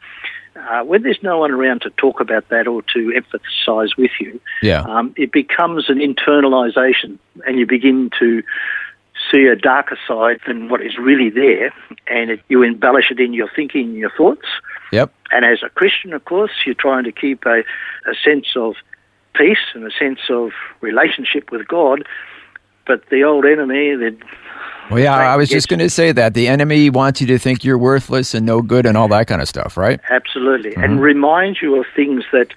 Uh, 0.56 0.84
when 0.84 1.02
there's 1.02 1.22
no 1.24 1.40
one 1.40 1.52
around 1.52 1.82
to 1.82 1.90
talk 1.92 2.20
about 2.20 2.48
that 2.50 2.68
or 2.68 2.82
to 2.94 3.12
emphasise 3.16 3.98
with 3.98 4.12
you, 4.20 4.40
Yeah. 4.62 4.82
um, 4.82 5.14
it 5.18 5.32
becomes 5.32 5.90
an 5.90 5.98
internalisation 6.00 7.18
and 7.48 7.58
you 7.58 7.66
begin 7.66 8.12
to 8.20 8.44
see 9.32 9.46
a 9.46 9.56
darker 9.56 9.98
side 10.08 10.40
than 10.46 10.70
what 10.70 10.82
is 10.82 10.98
really 10.98 11.30
there 11.30 11.74
and 12.08 12.32
it, 12.32 12.42
you 12.50 12.64
embellish 12.64 13.12
it 13.12 13.20
in 13.20 13.34
your 13.34 13.50
thinking 13.56 13.90
and 13.90 13.98
your 13.98 14.12
thoughts. 14.16 14.46
Yep. 14.92 15.14
And 15.32 15.46
as 15.46 15.64
a 15.64 15.70
Christian, 15.70 16.14
of 16.14 16.26
course, 16.26 16.52
you're 16.66 16.76
trying 16.76 17.04
to 17.06 17.12
keep 17.12 17.46
a, 17.46 17.60
a 17.60 18.14
sense 18.24 18.48
of 18.56 18.76
peace 19.36 19.58
and 19.74 19.86
a 19.86 19.92
sense 19.92 20.20
of 20.30 20.52
relationship 20.82 21.52
with 21.52 21.68
God. 21.68 22.06
But 22.86 23.10
the 23.10 23.24
old 23.24 23.46
enemy, 23.46 23.96
the 23.96 24.16
Well, 24.92 25.00
yeah, 25.00 25.16
I 25.16 25.38
was 25.38 25.50
just 25.50 25.70
going 25.70 25.80
to 25.80 25.90
say 25.90 26.12
that 26.12 26.34
the 26.34 26.48
enemy 26.48 26.90
wants 26.90 27.22
you 27.22 27.28
to 27.28 27.40
think 27.40 27.64
you're 27.64 27.78
worthless 27.78 28.34
and 28.34 28.46
no 28.46 28.62
good 28.62 28.86
and 28.86 28.98
all 28.98 29.08
that 29.08 29.28
kind 29.28 29.42
of 29.42 29.48
stuff, 29.48 29.78
right? 29.78 30.00
absolutely, 30.10 30.76
and 30.76 30.94
mm-hmm. 30.94 31.00
reminds 31.00 31.62
you 31.62 31.80
of 31.80 31.86
things 31.96 32.24
that 32.34 32.54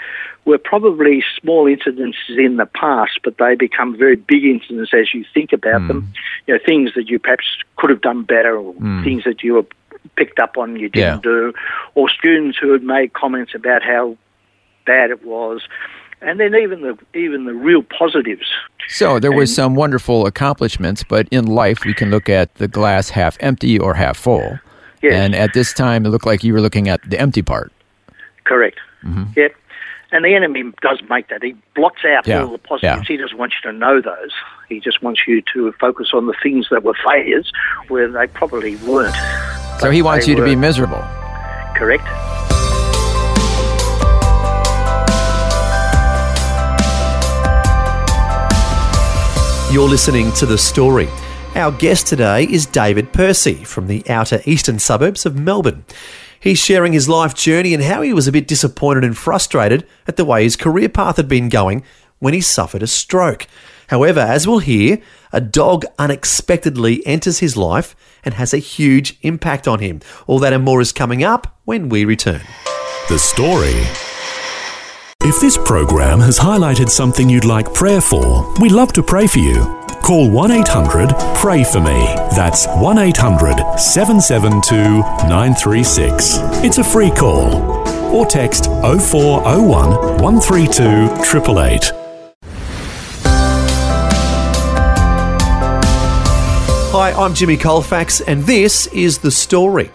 were 0.46 0.58
probably 0.58 1.22
small 1.40 1.64
incidences 1.64 2.38
in 2.38 2.56
the 2.56 2.66
past, 2.66 3.18
but 3.22 3.36
they 3.38 3.56
become 3.56 3.96
very 3.96 4.16
big 4.16 4.44
incidents 4.44 4.92
as 4.94 5.12
you 5.12 5.24
think 5.34 5.52
about 5.52 5.86
them. 5.88 6.02
Hmm. 6.02 6.12
You 6.46 6.54
know, 6.54 6.60
things 6.64 6.94
that 6.94 7.08
you 7.08 7.18
perhaps 7.18 7.44
could 7.76 7.90
have 7.90 8.00
done 8.00 8.22
better, 8.22 8.56
or 8.56 8.72
hmm. 8.72 9.04
things 9.04 9.24
that 9.24 9.42
you 9.42 9.54
were 9.54 9.66
picked 10.16 10.38
up 10.38 10.56
on 10.56 10.76
you 10.76 10.88
didn't 10.88 11.24
Yeah. 11.24 11.30
do, 11.30 11.52
or 11.94 12.08
students 12.08 12.56
who 12.58 12.72
had 12.72 12.82
made 12.82 13.12
comments 13.12 13.54
about 13.54 13.82
how 13.82 14.16
bad 14.86 15.10
it 15.10 15.24
was. 15.24 15.66
And 16.22 16.40
then 16.40 16.54
even 16.54 16.80
the 16.80 16.96
even 17.14 17.44
the 17.44 17.52
real 17.52 17.82
positives 17.82 18.46
So 18.88 19.18
there 19.18 19.32
was 19.32 19.54
some 19.54 19.74
wonderful 19.74 20.26
accomplishments, 20.26 21.04
but 21.06 21.28
in 21.30 21.44
life 21.46 21.84
we 21.84 21.92
can 21.92 22.10
look 22.10 22.28
at 22.28 22.54
the 22.54 22.68
glass 22.68 23.10
half 23.10 23.36
empty 23.40 23.78
or 23.78 23.94
half 23.94 24.16
full. 24.16 24.58
Yes. 25.02 25.12
And 25.12 25.34
at 25.34 25.52
this 25.52 25.72
time, 25.74 26.06
it 26.06 26.08
looked 26.08 26.24
like 26.24 26.42
you 26.42 26.54
were 26.54 26.60
looking 26.60 26.88
at 26.88 27.00
the 27.08 27.20
empty 27.20 27.42
part. 27.42 27.70
Correct. 28.44 28.78
Mm-hmm. 29.04 29.24
Yep. 29.36 29.54
And 30.12 30.24
the 30.24 30.34
enemy 30.34 30.62
does 30.82 31.02
make 31.10 31.28
that. 31.28 31.42
He 31.42 31.54
blots 31.74 32.04
out 32.06 32.26
Yeah, 32.26 32.42
all 32.44 32.52
the 32.52 32.58
positives. 32.58 32.82
yeah. 32.82 33.16
He 33.16 33.16
doesn't 33.16 33.36
want 33.36 33.52
you 33.62 33.70
to 33.72 33.76
know 33.76 34.00
those. 34.00 34.30
He 34.68 34.78
just 34.80 35.02
wants 35.02 35.22
you 35.26 35.42
to 35.52 35.72
focus 35.80 36.10
on 36.14 36.26
the 36.26 36.34
things 36.42 36.68
that 36.70 36.84
were 36.84 36.94
failures 37.04 37.50
where 37.88 38.08
they 38.08 38.26
probably 38.28 38.76
weren't. 38.76 39.16
So 39.80 39.90
he 39.90 40.02
wants 40.02 40.26
they 40.26 40.32
you 40.32 40.36
to 40.38 40.44
be 40.44 40.54
miserable. 40.56 41.02
Correct. 41.76 42.06
You're 49.68 49.88
listening 49.88 50.32
to 50.34 50.46
The 50.46 50.56
Story. 50.56 51.08
Our 51.56 51.72
guest 51.72 52.06
today 52.06 52.44
is 52.44 52.64
David 52.64 53.12
Percy 53.12 53.54
from 53.64 53.88
the 53.88 54.02
outer 54.08 54.40
eastern 54.46 54.78
suburbs 54.78 55.26
of 55.26 55.36
Melbourne. 55.36 55.84
He's 56.46 56.60
sharing 56.60 56.92
his 56.92 57.08
life 57.08 57.34
journey 57.34 57.74
and 57.74 57.82
how 57.82 58.02
he 58.02 58.12
was 58.12 58.28
a 58.28 58.32
bit 58.32 58.46
disappointed 58.46 59.02
and 59.02 59.18
frustrated 59.18 59.84
at 60.06 60.14
the 60.14 60.24
way 60.24 60.44
his 60.44 60.54
career 60.54 60.88
path 60.88 61.16
had 61.16 61.26
been 61.26 61.48
going 61.48 61.82
when 62.20 62.34
he 62.34 62.40
suffered 62.40 62.84
a 62.84 62.86
stroke. 62.86 63.48
However, 63.88 64.20
as 64.20 64.46
we'll 64.46 64.60
hear, 64.60 65.02
a 65.32 65.40
dog 65.40 65.84
unexpectedly 65.98 67.04
enters 67.04 67.40
his 67.40 67.56
life 67.56 67.96
and 68.24 68.34
has 68.34 68.54
a 68.54 68.58
huge 68.58 69.18
impact 69.22 69.66
on 69.66 69.80
him. 69.80 70.02
All 70.28 70.38
that 70.38 70.52
and 70.52 70.62
more 70.62 70.80
is 70.80 70.92
coming 70.92 71.24
up 71.24 71.58
when 71.64 71.88
we 71.88 72.04
return. 72.04 72.42
The 73.08 73.18
story. 73.18 73.82
If 75.28 75.40
this 75.40 75.58
program 75.58 76.20
has 76.20 76.38
highlighted 76.38 76.90
something 76.90 77.28
you'd 77.28 77.44
like 77.44 77.74
prayer 77.74 78.00
for, 78.00 78.54
we'd 78.60 78.70
love 78.70 78.92
to 78.92 79.02
pray 79.02 79.26
for 79.26 79.40
you. 79.40 79.85
Call 80.06 80.30
1 80.30 80.52
800 80.52 81.10
Pray 81.34 81.64
For 81.64 81.80
Me. 81.80 82.06
That's 82.36 82.68
1 82.68 82.96
800 82.96 83.76
772 83.76 85.00
936. 85.26 86.36
It's 86.62 86.78
a 86.78 86.84
free 86.84 87.10
call. 87.10 87.56
Or 88.14 88.24
text 88.24 88.66
0401 88.66 89.90
132 90.22 90.84
888. 90.84 91.92
Hi, 96.92 97.10
I'm 97.10 97.34
Jimmy 97.34 97.56
Colfax, 97.56 98.20
and 98.20 98.44
this 98.44 98.86
is 98.92 99.18
The 99.18 99.32
Story. 99.32 99.90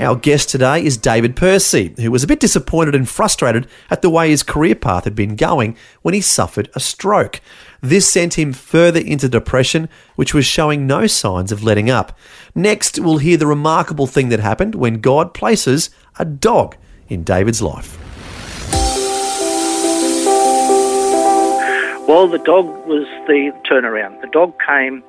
Our 0.00 0.16
guest 0.16 0.48
today 0.48 0.84
is 0.84 0.96
David 0.96 1.36
Percy, 1.36 1.94
who 1.98 2.10
was 2.10 2.24
a 2.24 2.26
bit 2.26 2.40
disappointed 2.40 2.96
and 2.96 3.08
frustrated 3.08 3.68
at 3.90 4.02
the 4.02 4.10
way 4.10 4.30
his 4.30 4.42
career 4.42 4.74
path 4.74 5.04
had 5.04 5.14
been 5.14 5.36
going 5.36 5.76
when 6.00 6.14
he 6.14 6.20
suffered 6.20 6.68
a 6.74 6.80
stroke. 6.80 7.40
This 7.82 8.08
sent 8.08 8.34
him 8.34 8.52
further 8.52 9.00
into 9.00 9.28
depression, 9.28 9.88
which 10.14 10.32
was 10.32 10.46
showing 10.46 10.86
no 10.86 11.08
signs 11.08 11.50
of 11.50 11.64
letting 11.64 11.90
up. 11.90 12.16
Next, 12.54 13.00
we'll 13.00 13.18
hear 13.18 13.36
the 13.36 13.48
remarkable 13.48 14.06
thing 14.06 14.28
that 14.28 14.38
happened 14.38 14.76
when 14.76 15.00
God 15.00 15.34
places 15.34 15.90
a 16.16 16.24
dog 16.24 16.76
in 17.08 17.24
David's 17.24 17.60
life. 17.60 17.98
Well, 22.06 22.28
the 22.28 22.38
dog 22.44 22.66
was 22.86 23.04
the 23.26 23.52
turnaround. 23.68 24.20
The 24.20 24.28
dog 24.28 24.54
came 24.64 25.02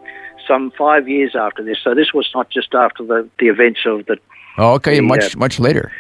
some 0.48 0.72
five 0.72 1.08
years 1.08 1.36
after 1.36 1.64
this, 1.64 1.78
so 1.84 1.94
this 1.94 2.12
was 2.12 2.28
not 2.34 2.50
just 2.50 2.74
after 2.74 3.04
the, 3.04 3.30
the 3.38 3.50
events 3.50 3.82
of 3.86 4.08
the. 4.08 4.18
Oh, 4.58 4.74
okay, 4.74 4.96
The, 4.96 5.02
much 5.02 5.36
uh, 5.36 5.40
much 5.40 5.60
later. 5.60 5.92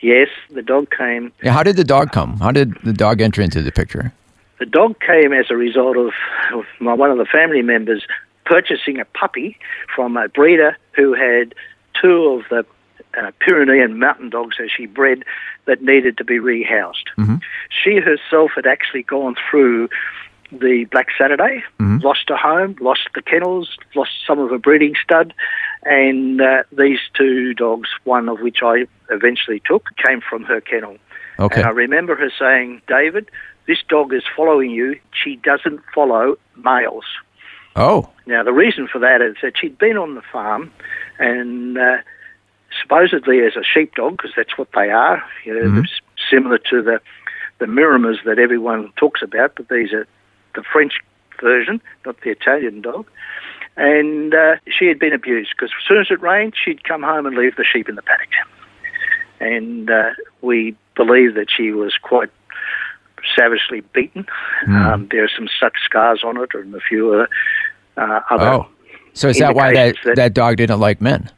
Yes, 0.00 0.28
the 0.50 0.62
dog 0.62 0.90
came. 0.90 1.32
Yeah, 1.42 1.52
how 1.52 1.62
did 1.62 1.76
the 1.76 1.84
dog 1.84 2.12
come? 2.12 2.38
How 2.38 2.52
did 2.52 2.74
the 2.84 2.92
dog 2.92 3.22
enter 3.22 3.40
into 3.40 3.62
the 3.62 3.72
picture? 3.72 4.12
The 4.58 4.66
dog 4.66 4.98
came 5.00 5.32
as 5.32 5.46
a 5.50 5.56
result 5.56 5.96
of, 5.96 6.12
of 6.52 6.64
my, 6.80 6.94
one 6.94 7.10
of 7.10 7.18
the 7.18 7.26
family 7.26 7.62
members 7.62 8.04
purchasing 8.44 8.98
a 8.98 9.04
puppy 9.04 9.56
from 9.94 10.16
a 10.16 10.28
breeder 10.28 10.76
who 10.92 11.14
had 11.14 11.54
two 12.00 12.24
of 12.26 12.42
the 12.50 12.66
uh, 13.18 13.30
Pyrenean 13.40 13.98
mountain 13.98 14.30
dogs 14.30 14.56
as 14.62 14.70
she 14.74 14.86
bred 14.86 15.24
that 15.66 15.82
needed 15.82 16.16
to 16.18 16.24
be 16.24 16.38
rehoused. 16.38 17.08
She 17.70 17.96
herself 17.96 18.52
had 18.54 18.66
actually 18.66 19.02
gone 19.02 19.36
through 19.50 19.88
the 20.50 20.86
Black 20.90 21.08
Saturday, 21.18 21.62
lost 22.02 22.24
her 22.28 22.36
home, 22.36 22.74
lost 22.80 23.08
the 23.14 23.20
kennels, 23.22 23.76
lost 23.94 24.12
some 24.26 24.38
of 24.38 24.50
her 24.50 24.58
breeding 24.58 24.94
stud, 25.02 25.34
and 25.84 26.40
uh, 26.40 26.62
these 26.72 27.00
two 27.14 27.52
dogs, 27.54 27.90
one 28.04 28.28
of 28.30 28.40
which 28.40 28.58
I 28.62 28.86
eventually 29.10 29.60
took, 29.66 29.84
came 30.06 30.20
from 30.22 30.44
her 30.44 30.60
kennel. 30.60 30.96
Okay. 31.38 31.60
And 31.60 31.66
I 31.66 31.70
remember 31.70 32.16
her 32.16 32.30
saying, 32.38 32.80
David, 32.88 33.30
this 33.68 33.78
dog 33.88 34.12
is 34.12 34.24
following 34.36 34.70
you. 34.72 34.98
She 35.12 35.36
doesn't 35.36 35.80
follow 35.94 36.36
males. 36.56 37.04
Oh, 37.76 38.08
Now, 38.26 38.42
the 38.42 38.52
reason 38.52 38.88
for 38.88 38.98
that 38.98 39.22
is 39.22 39.36
that 39.42 39.56
she'd 39.56 39.78
been 39.78 39.96
on 39.96 40.16
the 40.16 40.22
farm 40.32 40.72
and 41.20 41.78
uh, 41.78 41.98
supposedly 42.82 43.40
as 43.40 43.54
a 43.54 43.62
sheepdog, 43.62 44.16
because 44.16 44.32
that's 44.36 44.58
what 44.58 44.68
they 44.74 44.90
are, 44.90 45.22
you 45.44 45.54
know, 45.54 45.80
s- 45.82 46.00
similar 46.28 46.58
to 46.70 46.82
the, 46.82 47.00
the 47.58 47.66
Maremmas 47.66 48.24
that 48.24 48.40
everyone 48.40 48.92
talks 48.96 49.22
about, 49.22 49.54
but 49.54 49.68
these 49.68 49.92
are 49.92 50.06
the 50.56 50.64
French 50.72 50.94
version, 51.40 51.80
not 52.04 52.20
the 52.22 52.30
Italian 52.30 52.80
dog. 52.80 53.06
And 53.76 54.34
uh, 54.34 54.56
she 54.76 54.86
had 54.86 54.98
been 54.98 55.12
abused 55.12 55.50
because 55.56 55.70
as 55.80 55.86
soon 55.86 56.00
as 56.00 56.08
it 56.10 56.20
rained, 56.20 56.54
she'd 56.56 56.82
come 56.82 57.02
home 57.04 57.26
and 57.26 57.36
leave 57.36 57.54
the 57.54 57.64
sheep 57.64 57.88
in 57.88 57.94
the 57.94 58.02
paddock. 58.02 58.28
And 59.38 59.88
uh, 59.88 60.10
we 60.42 60.74
believe 60.96 61.34
that 61.34 61.46
she 61.48 61.70
was 61.70 61.96
quite 62.02 62.30
savagely 63.36 63.80
beaten. 63.92 64.26
Um, 64.66 65.08
there 65.10 65.24
are 65.24 65.30
some 65.34 65.48
such 65.60 65.74
scars 65.84 66.22
on 66.24 66.36
it 66.40 66.50
and 66.54 66.74
a 66.74 66.80
few 66.80 67.14
uh, 67.14 67.26
uh, 68.00 68.20
other. 68.30 68.44
oh. 68.46 68.68
So 69.14 69.28
is 69.28 69.38
that 69.38 69.54
why 69.56 69.72
that, 69.74 69.96
that- 70.04 70.16
that 70.16 70.34
dog 70.34 70.56
didn't 70.58 70.78
like 70.80 71.00
men? 71.00 71.30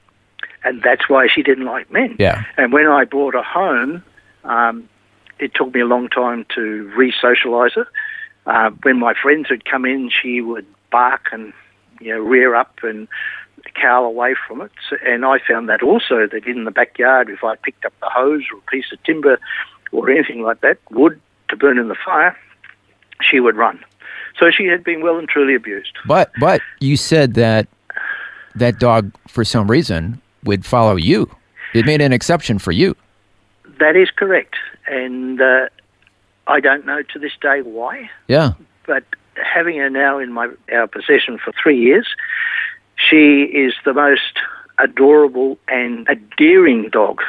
And 0.62 0.82
that's 0.82 1.08
why 1.08 1.26
she 1.34 1.42
didn't 1.42 1.64
like 1.64 1.90
men. 1.90 2.16
Yeah. 2.18 2.44
And 2.58 2.70
when 2.72 2.86
I 2.86 3.04
brought 3.04 3.32
her 3.32 3.42
home, 3.42 4.04
um, 4.44 4.86
it 5.38 5.54
took 5.54 5.72
me 5.74 5.80
a 5.80 5.86
long 5.86 6.08
time 6.10 6.44
to 6.54 6.92
re-socialise 6.94 7.72
her. 7.76 7.86
Uh, 8.44 8.70
when 8.82 8.98
my 8.98 9.14
friends 9.14 9.48
would 9.48 9.64
come 9.64 9.86
in, 9.86 10.10
she 10.10 10.42
would 10.42 10.66
bark 10.90 11.28
and 11.32 11.54
you 12.00 12.12
know 12.12 12.20
rear 12.20 12.54
up 12.54 12.78
and 12.82 13.08
cower 13.74 14.04
away 14.06 14.34
from 14.46 14.60
it. 14.60 14.72
And 15.06 15.24
I 15.24 15.38
found 15.38 15.68
that 15.70 15.82
also 15.82 16.26
that 16.30 16.44
in 16.46 16.64
the 16.64 16.70
backyard, 16.70 17.30
if 17.30 17.42
I 17.42 17.56
picked 17.56 17.86
up 17.86 17.94
the 18.00 18.10
hose 18.10 18.42
or 18.52 18.58
a 18.58 18.70
piece 18.70 18.92
of 18.92 19.02
timber 19.04 19.38
or 19.92 20.10
anything 20.10 20.42
like 20.42 20.60
that, 20.60 20.76
wood 20.90 21.18
to 21.50 21.56
burn 21.56 21.78
in 21.78 21.88
the 21.88 21.96
fire, 22.04 22.36
she 23.20 23.40
would 23.40 23.56
run. 23.56 23.78
So 24.38 24.50
she 24.50 24.66
had 24.66 24.82
been 24.82 25.02
well 25.02 25.18
and 25.18 25.28
truly 25.28 25.54
abused. 25.54 25.92
But 26.06 26.30
but 26.40 26.62
you 26.80 26.96
said 26.96 27.34
that 27.34 27.68
that 28.54 28.78
dog, 28.78 29.12
for 29.28 29.44
some 29.44 29.70
reason, 29.70 30.20
would 30.44 30.64
follow 30.64 30.96
you. 30.96 31.30
It 31.74 31.86
made 31.86 32.00
an 32.00 32.12
exception 32.12 32.58
for 32.58 32.72
you. 32.72 32.96
That 33.78 33.96
is 33.96 34.10
correct, 34.10 34.56
and 34.86 35.40
uh, 35.40 35.68
I 36.46 36.60
don't 36.60 36.84
know 36.86 37.02
to 37.02 37.18
this 37.18 37.32
day 37.40 37.62
why. 37.62 38.10
Yeah. 38.28 38.52
But 38.86 39.04
having 39.36 39.78
her 39.78 39.90
now 39.90 40.18
in 40.18 40.32
my 40.32 40.48
our 40.72 40.86
possession 40.86 41.38
for 41.38 41.52
three 41.62 41.78
years, 41.78 42.06
she 42.96 43.42
is 43.42 43.74
the 43.84 43.92
most 43.94 44.38
adorable 44.82 45.58
and 45.68 46.08
endearing 46.08 46.88
dog. 46.90 47.20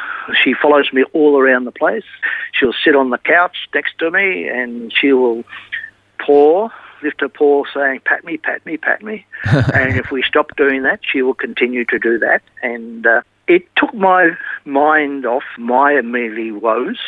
She 0.42 0.54
follows 0.54 0.92
me 0.92 1.04
all 1.12 1.38
around 1.38 1.64
the 1.64 1.72
place. 1.72 2.04
She'll 2.52 2.74
sit 2.84 2.96
on 2.96 3.10
the 3.10 3.18
couch 3.18 3.68
next 3.74 3.98
to 3.98 4.10
me 4.10 4.48
and 4.48 4.92
she 4.92 5.12
will 5.12 5.44
paw, 6.18 6.70
lift 7.02 7.20
her 7.20 7.28
paw 7.28 7.64
saying, 7.74 8.00
pat 8.04 8.24
me, 8.24 8.36
pat 8.36 8.64
me, 8.64 8.76
pat 8.76 9.02
me. 9.02 9.26
and 9.74 9.96
if 9.98 10.10
we 10.10 10.22
stop 10.22 10.56
doing 10.56 10.82
that, 10.82 11.00
she 11.02 11.22
will 11.22 11.34
continue 11.34 11.84
to 11.86 11.98
do 11.98 12.18
that. 12.18 12.42
And 12.62 13.06
uh, 13.06 13.22
it 13.46 13.64
took 13.76 13.92
my 13.94 14.30
mind 14.64 15.26
off 15.26 15.44
my 15.58 15.92
immediate 15.92 16.60
woes 16.60 16.98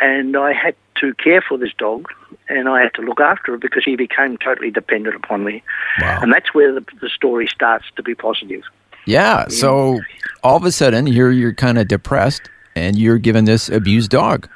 and 0.00 0.36
I 0.36 0.52
had 0.52 0.74
to 0.96 1.14
care 1.14 1.42
for 1.46 1.58
this 1.58 1.72
dog 1.76 2.08
and 2.48 2.68
I 2.68 2.82
had 2.82 2.94
to 2.94 3.02
look 3.02 3.20
after 3.20 3.52
her 3.52 3.58
because 3.58 3.84
he 3.84 3.96
became 3.96 4.36
totally 4.36 4.70
dependent 4.70 5.16
upon 5.16 5.44
me. 5.44 5.62
Wow. 6.00 6.20
And 6.22 6.32
that's 6.32 6.54
where 6.54 6.72
the, 6.72 6.84
the 7.00 7.08
story 7.08 7.46
starts 7.46 7.86
to 7.96 8.02
be 8.02 8.14
positive. 8.14 8.62
Yeah. 9.06 9.48
So 9.48 10.00
all 10.42 10.56
of 10.56 10.64
a 10.64 10.72
sudden, 10.72 11.06
you're 11.06 11.30
you're 11.32 11.52
kind 11.54 11.78
of 11.78 11.88
depressed, 11.88 12.42
and 12.74 12.98
you're 12.98 13.18
given 13.18 13.44
this 13.44 13.68
abused 13.68 14.10
dog. 14.10 14.48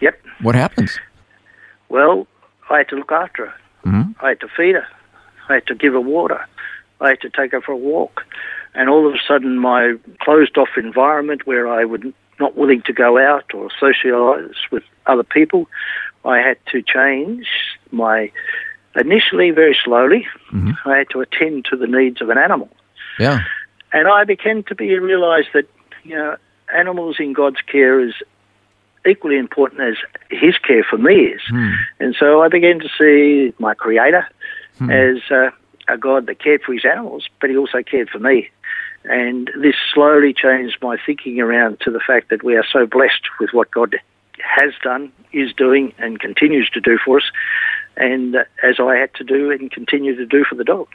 Yep. 0.00 0.20
What 0.42 0.54
happens? 0.54 0.98
Well, 1.88 2.26
I 2.68 2.78
had 2.78 2.88
to 2.90 2.96
look 2.96 3.12
after 3.12 3.46
her. 3.46 3.54
Mhm. 3.86 4.14
I 4.20 4.28
had 4.30 4.40
to 4.40 4.48
feed 4.48 4.74
her. 4.76 4.86
I 5.48 5.54
had 5.54 5.66
to 5.66 5.74
give 5.74 5.92
her 5.94 6.00
water. 6.00 6.44
I 7.00 7.08
had 7.10 7.20
to 7.22 7.30
take 7.30 7.52
her 7.52 7.60
for 7.60 7.72
a 7.72 7.76
walk. 7.76 8.24
And 8.74 8.88
all 8.88 9.08
of 9.08 9.14
a 9.14 9.18
sudden, 9.26 9.58
my 9.58 9.94
closed 10.20 10.56
off 10.56 10.68
environment 10.76 11.46
where 11.46 11.66
I 11.66 11.84
would 11.84 12.12
not 12.38 12.56
willing 12.56 12.82
to 12.82 12.92
go 12.92 13.18
out 13.18 13.44
or 13.52 13.68
socialise 13.80 14.54
with 14.70 14.84
other 15.06 15.24
people, 15.24 15.68
I 16.24 16.38
had 16.38 16.58
to 16.66 16.80
change 16.82 17.48
my 17.90 18.30
initially 18.94 19.50
very 19.50 19.76
slowly. 19.84 20.26
Mhm. 20.52 20.76
I 20.84 20.98
had 20.98 21.10
to 21.10 21.20
attend 21.20 21.64
to 21.66 21.76
the 21.76 21.86
needs 21.86 22.20
of 22.20 22.30
an 22.30 22.38
animal. 22.38 22.70
Yeah. 23.18 23.40
And 23.92 24.08
I 24.08 24.24
began 24.24 24.62
to 24.64 24.74
be 24.74 24.98
realize 24.98 25.46
that 25.54 25.66
you 26.04 26.14
know 26.14 26.36
animals 26.74 27.16
in 27.18 27.32
God's 27.32 27.60
care 27.62 28.00
is 28.00 28.14
equally 29.06 29.38
important 29.38 29.80
as 29.80 29.96
His 30.30 30.56
care 30.58 30.84
for 30.88 30.98
me 30.98 31.14
is. 31.14 31.40
Hmm. 31.48 31.72
And 31.98 32.14
so 32.18 32.42
I 32.42 32.48
began 32.48 32.80
to 32.80 32.88
see 32.98 33.54
my 33.58 33.74
Creator 33.74 34.26
Hmm. 34.80 34.90
as 34.90 35.18
uh, 35.30 35.50
a 35.88 35.98
God 35.98 36.26
that 36.26 36.38
cared 36.42 36.62
for 36.62 36.72
His 36.72 36.86
animals, 36.86 37.28
but 37.38 37.50
He 37.50 37.56
also 37.56 37.82
cared 37.82 38.08
for 38.08 38.18
me. 38.18 38.48
And 39.04 39.50
this 39.60 39.74
slowly 39.92 40.32
changed 40.32 40.78
my 40.80 40.96
thinking 41.04 41.38
around 41.38 41.80
to 41.80 41.90
the 41.90 42.00
fact 42.00 42.30
that 42.30 42.42
we 42.42 42.56
are 42.56 42.64
so 42.70 42.86
blessed 42.86 43.24
with 43.38 43.50
what 43.52 43.70
God 43.70 43.96
has 44.38 44.72
done, 44.82 45.12
is 45.32 45.52
doing, 45.52 45.92
and 45.98 46.18
continues 46.18 46.70
to 46.70 46.80
do 46.80 46.98
for 47.04 47.18
us, 47.18 47.30
and 47.96 48.36
uh, 48.36 48.44
as 48.62 48.80
I 48.80 48.96
had 48.96 49.12
to 49.14 49.24
do 49.24 49.50
and 49.50 49.70
continue 49.70 50.16
to 50.16 50.24
do 50.24 50.44
for 50.44 50.54
the 50.54 50.64
dog. 50.64 50.88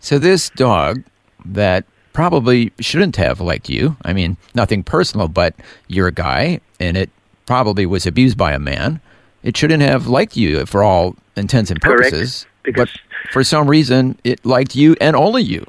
So 0.00 0.18
this 0.18 0.50
dog 0.50 1.04
that 1.44 1.84
probably 2.18 2.72
shouldn't 2.80 3.14
have 3.14 3.40
liked 3.40 3.68
you. 3.68 3.96
I 4.04 4.12
mean, 4.12 4.36
nothing 4.52 4.82
personal, 4.82 5.28
but 5.28 5.54
you're 5.86 6.08
a 6.08 6.12
guy, 6.12 6.58
and 6.80 6.96
it 6.96 7.10
probably 7.46 7.86
was 7.86 8.08
abused 8.08 8.36
by 8.36 8.50
a 8.50 8.58
man. 8.58 9.00
It 9.44 9.56
shouldn't 9.56 9.84
have 9.84 10.08
liked 10.08 10.36
you 10.36 10.66
for 10.66 10.82
all 10.82 11.14
intents 11.36 11.70
and 11.70 11.80
Correct, 11.80 12.10
purposes. 12.10 12.44
because- 12.64 12.90
but 12.90 13.30
for 13.30 13.44
some 13.44 13.68
reason, 13.70 14.18
it 14.24 14.44
liked 14.44 14.74
you 14.74 14.96
and 15.00 15.14
only 15.14 15.44
you. 15.44 15.64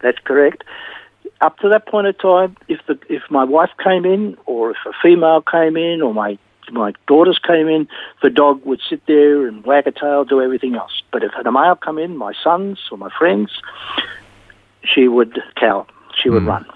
That's 0.00 0.18
correct. 0.24 0.64
Up 1.40 1.56
to 1.60 1.68
that 1.68 1.86
point 1.86 2.08
of 2.08 2.18
time, 2.18 2.56
if 2.66 2.80
the 2.88 2.98
if 3.08 3.22
my 3.30 3.44
wife 3.44 3.70
came 3.78 4.04
in, 4.04 4.36
or 4.46 4.72
if 4.72 4.78
a 4.86 4.92
female 5.00 5.40
came 5.40 5.76
in, 5.76 6.02
or 6.02 6.12
my 6.12 6.36
my 6.72 6.92
daughters 7.06 7.38
came 7.38 7.68
in, 7.68 7.86
the 8.24 8.30
dog 8.30 8.64
would 8.64 8.80
sit 8.88 9.06
there 9.06 9.46
and 9.46 9.64
wag 9.64 9.86
a 9.86 9.92
tail, 9.92 10.24
do 10.24 10.42
everything 10.42 10.74
else. 10.74 11.00
But 11.12 11.22
if 11.22 11.30
a 11.36 11.52
male 11.52 11.76
come 11.76 11.98
in, 11.98 12.16
my 12.16 12.32
sons 12.42 12.78
or 12.90 12.98
my 12.98 13.10
friends, 13.16 13.50
she 14.84 15.08
would 15.08 15.38
cower. 15.56 15.86
She 16.20 16.30
would 16.30 16.42
hmm. 16.42 16.48
run. 16.48 16.66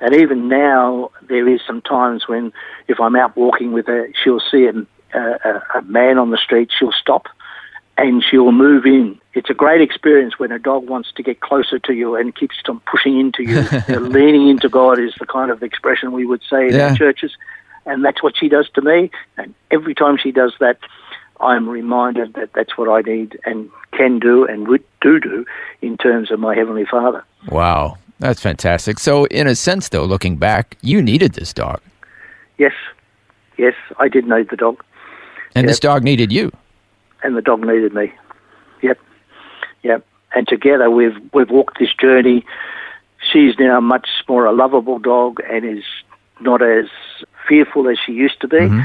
And 0.00 0.14
even 0.14 0.48
now, 0.48 1.10
there 1.28 1.48
is 1.48 1.60
some 1.66 1.82
times 1.82 2.28
when, 2.28 2.52
if 2.86 3.00
I'm 3.00 3.16
out 3.16 3.36
walking 3.36 3.72
with 3.72 3.86
her, 3.86 4.08
she'll 4.22 4.40
see 4.40 4.66
a, 4.66 4.74
a, 5.18 5.62
a 5.76 5.82
man 5.82 6.18
on 6.18 6.30
the 6.30 6.36
street, 6.36 6.70
she'll 6.76 6.92
stop 6.92 7.26
and 7.96 8.22
she'll 8.22 8.52
move 8.52 8.86
in. 8.86 9.20
It's 9.34 9.50
a 9.50 9.54
great 9.54 9.80
experience 9.80 10.38
when 10.38 10.52
a 10.52 10.58
dog 10.58 10.88
wants 10.88 11.10
to 11.16 11.22
get 11.22 11.40
closer 11.40 11.80
to 11.80 11.92
you 11.92 12.14
and 12.14 12.34
keeps 12.34 12.54
on 12.68 12.80
pushing 12.80 13.18
into 13.18 13.42
you. 13.42 13.62
Leaning 13.98 14.48
into 14.48 14.68
God 14.68 15.00
is 15.00 15.14
the 15.18 15.26
kind 15.26 15.50
of 15.50 15.64
expression 15.64 16.12
we 16.12 16.24
would 16.24 16.42
say 16.48 16.68
in 16.68 16.74
Yeah. 16.74 16.90
our 16.90 16.96
churches. 16.96 17.36
And 17.84 18.04
that's 18.04 18.22
what 18.22 18.36
she 18.36 18.48
does 18.48 18.68
to 18.74 18.82
me. 18.82 19.10
And 19.36 19.52
every 19.72 19.94
time 19.94 20.16
she 20.16 20.30
does 20.30 20.52
that, 20.60 20.78
I'm 21.40 21.68
reminded 21.68 22.34
that 22.34 22.50
that's 22.54 22.76
what 22.76 22.88
I 22.88 23.00
need 23.08 23.38
and 23.44 23.70
can 23.92 24.18
do 24.18 24.44
and 24.46 24.66
would 24.68 24.82
do 25.00 25.20
do 25.20 25.44
in 25.82 25.96
terms 25.96 26.30
of 26.30 26.40
my 26.40 26.54
Heavenly 26.54 26.84
Father. 26.84 27.24
Wow, 27.50 27.96
that's 28.18 28.40
fantastic. 28.40 28.98
So, 28.98 29.24
in 29.26 29.46
a 29.46 29.54
sense, 29.54 29.88
though, 29.90 30.04
looking 30.04 30.36
back, 30.36 30.76
you 30.82 31.00
needed 31.02 31.34
this 31.34 31.52
dog, 31.52 31.80
Yes, 32.58 32.72
yes, 33.56 33.74
I 33.98 34.08
did 34.08 34.26
need 34.26 34.50
the 34.50 34.56
dog. 34.56 34.82
and 35.54 35.68
this 35.68 35.78
dog 35.80 36.02
needed 36.02 36.32
you. 36.32 36.50
and 37.22 37.36
the 37.36 37.42
dog 37.42 37.60
needed 37.60 37.94
me. 37.94 38.12
Yep, 38.82 38.98
yep. 39.84 40.04
And 40.34 40.46
together 40.48 40.90
we've 40.90 41.16
we've 41.32 41.50
walked 41.50 41.78
this 41.78 41.92
journey. 41.94 42.44
She's 43.32 43.58
now 43.58 43.80
much 43.80 44.08
more 44.28 44.44
a 44.46 44.52
lovable 44.52 44.98
dog 44.98 45.40
and 45.50 45.64
is 45.64 45.84
not 46.40 46.62
as 46.62 46.86
fearful 47.48 47.88
as 47.88 47.98
she 48.04 48.12
used 48.12 48.40
to 48.40 48.48
be. 48.48 48.56
Mm-hmm. 48.58 48.80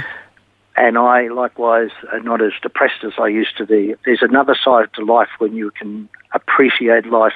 And 0.76 0.98
I 0.98 1.28
likewise 1.28 1.92
are 2.12 2.20
not 2.20 2.42
as 2.42 2.54
depressed 2.62 3.04
as 3.04 3.14
I 3.20 3.28
used 3.28 3.58
to 3.58 3.66
be. 3.66 3.96
There's 4.06 4.24
another 4.24 4.56
side 4.56 4.90
to 4.96 5.06
life 5.06 5.30
when 5.38 5.54
you 5.56 5.72
can 5.72 6.10
appreciate 6.34 7.06
life 7.06 7.34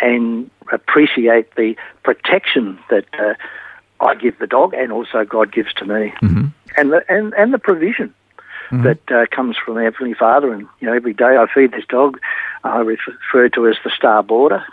and 0.00 0.50
appreciate 0.72 1.54
the 1.56 1.76
protection 2.02 2.78
that 2.88 3.04
uh, 3.18 3.34
I 4.02 4.14
give 4.14 4.38
the 4.38 4.46
dog 4.46 4.72
and 4.72 4.90
also 4.90 5.24
God 5.24 5.52
gives 5.52 5.74
to 5.74 5.84
me, 5.84 6.14
and 6.76 6.92
the 6.92 7.04
and, 7.10 7.34
and 7.34 7.52
the 7.52 7.58
provision 7.58 8.14
that 8.84 9.12
uh, 9.12 9.26
comes 9.34 9.56
from 9.58 9.74
the 9.74 9.82
Heavenly 9.82 10.14
Father. 10.14 10.52
And 10.52 10.66
you 10.80 10.86
know, 10.86 10.94
every 10.94 11.12
day 11.12 11.36
I 11.36 11.46
feed 11.52 11.72
this 11.72 11.84
dog. 11.88 12.18
I 12.64 12.78
refer 12.78 13.48
to 13.50 13.62
her 13.64 13.70
as 13.70 13.76
the 13.84 13.90
star 13.90 14.22
boarder. 14.22 14.64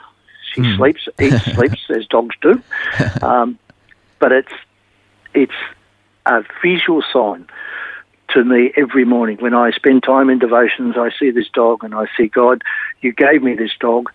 She 0.53 0.61
sleeps, 0.75 1.07
eats, 1.19 1.43
sleeps 1.55 1.85
as 1.89 2.07
dogs 2.07 2.35
do. 2.41 2.61
Um, 3.21 3.59
but 4.19 4.31
it's 4.31 4.53
it's 5.33 5.53
a 6.27 6.43
visual 6.61 7.03
sign 7.11 7.47
to 8.29 8.43
me 8.43 8.71
every 8.75 9.05
morning 9.05 9.37
when 9.37 9.53
I 9.53 9.71
spend 9.71 10.03
time 10.03 10.29
in 10.29 10.39
devotions. 10.39 10.95
I 10.97 11.09
see 11.17 11.31
this 11.31 11.47
dog 11.53 11.83
and 11.83 11.95
I 11.95 12.05
see 12.17 12.27
God. 12.27 12.63
You 13.01 13.13
gave 13.13 13.41
me 13.41 13.55
this 13.55 13.71
dog. 13.79 14.11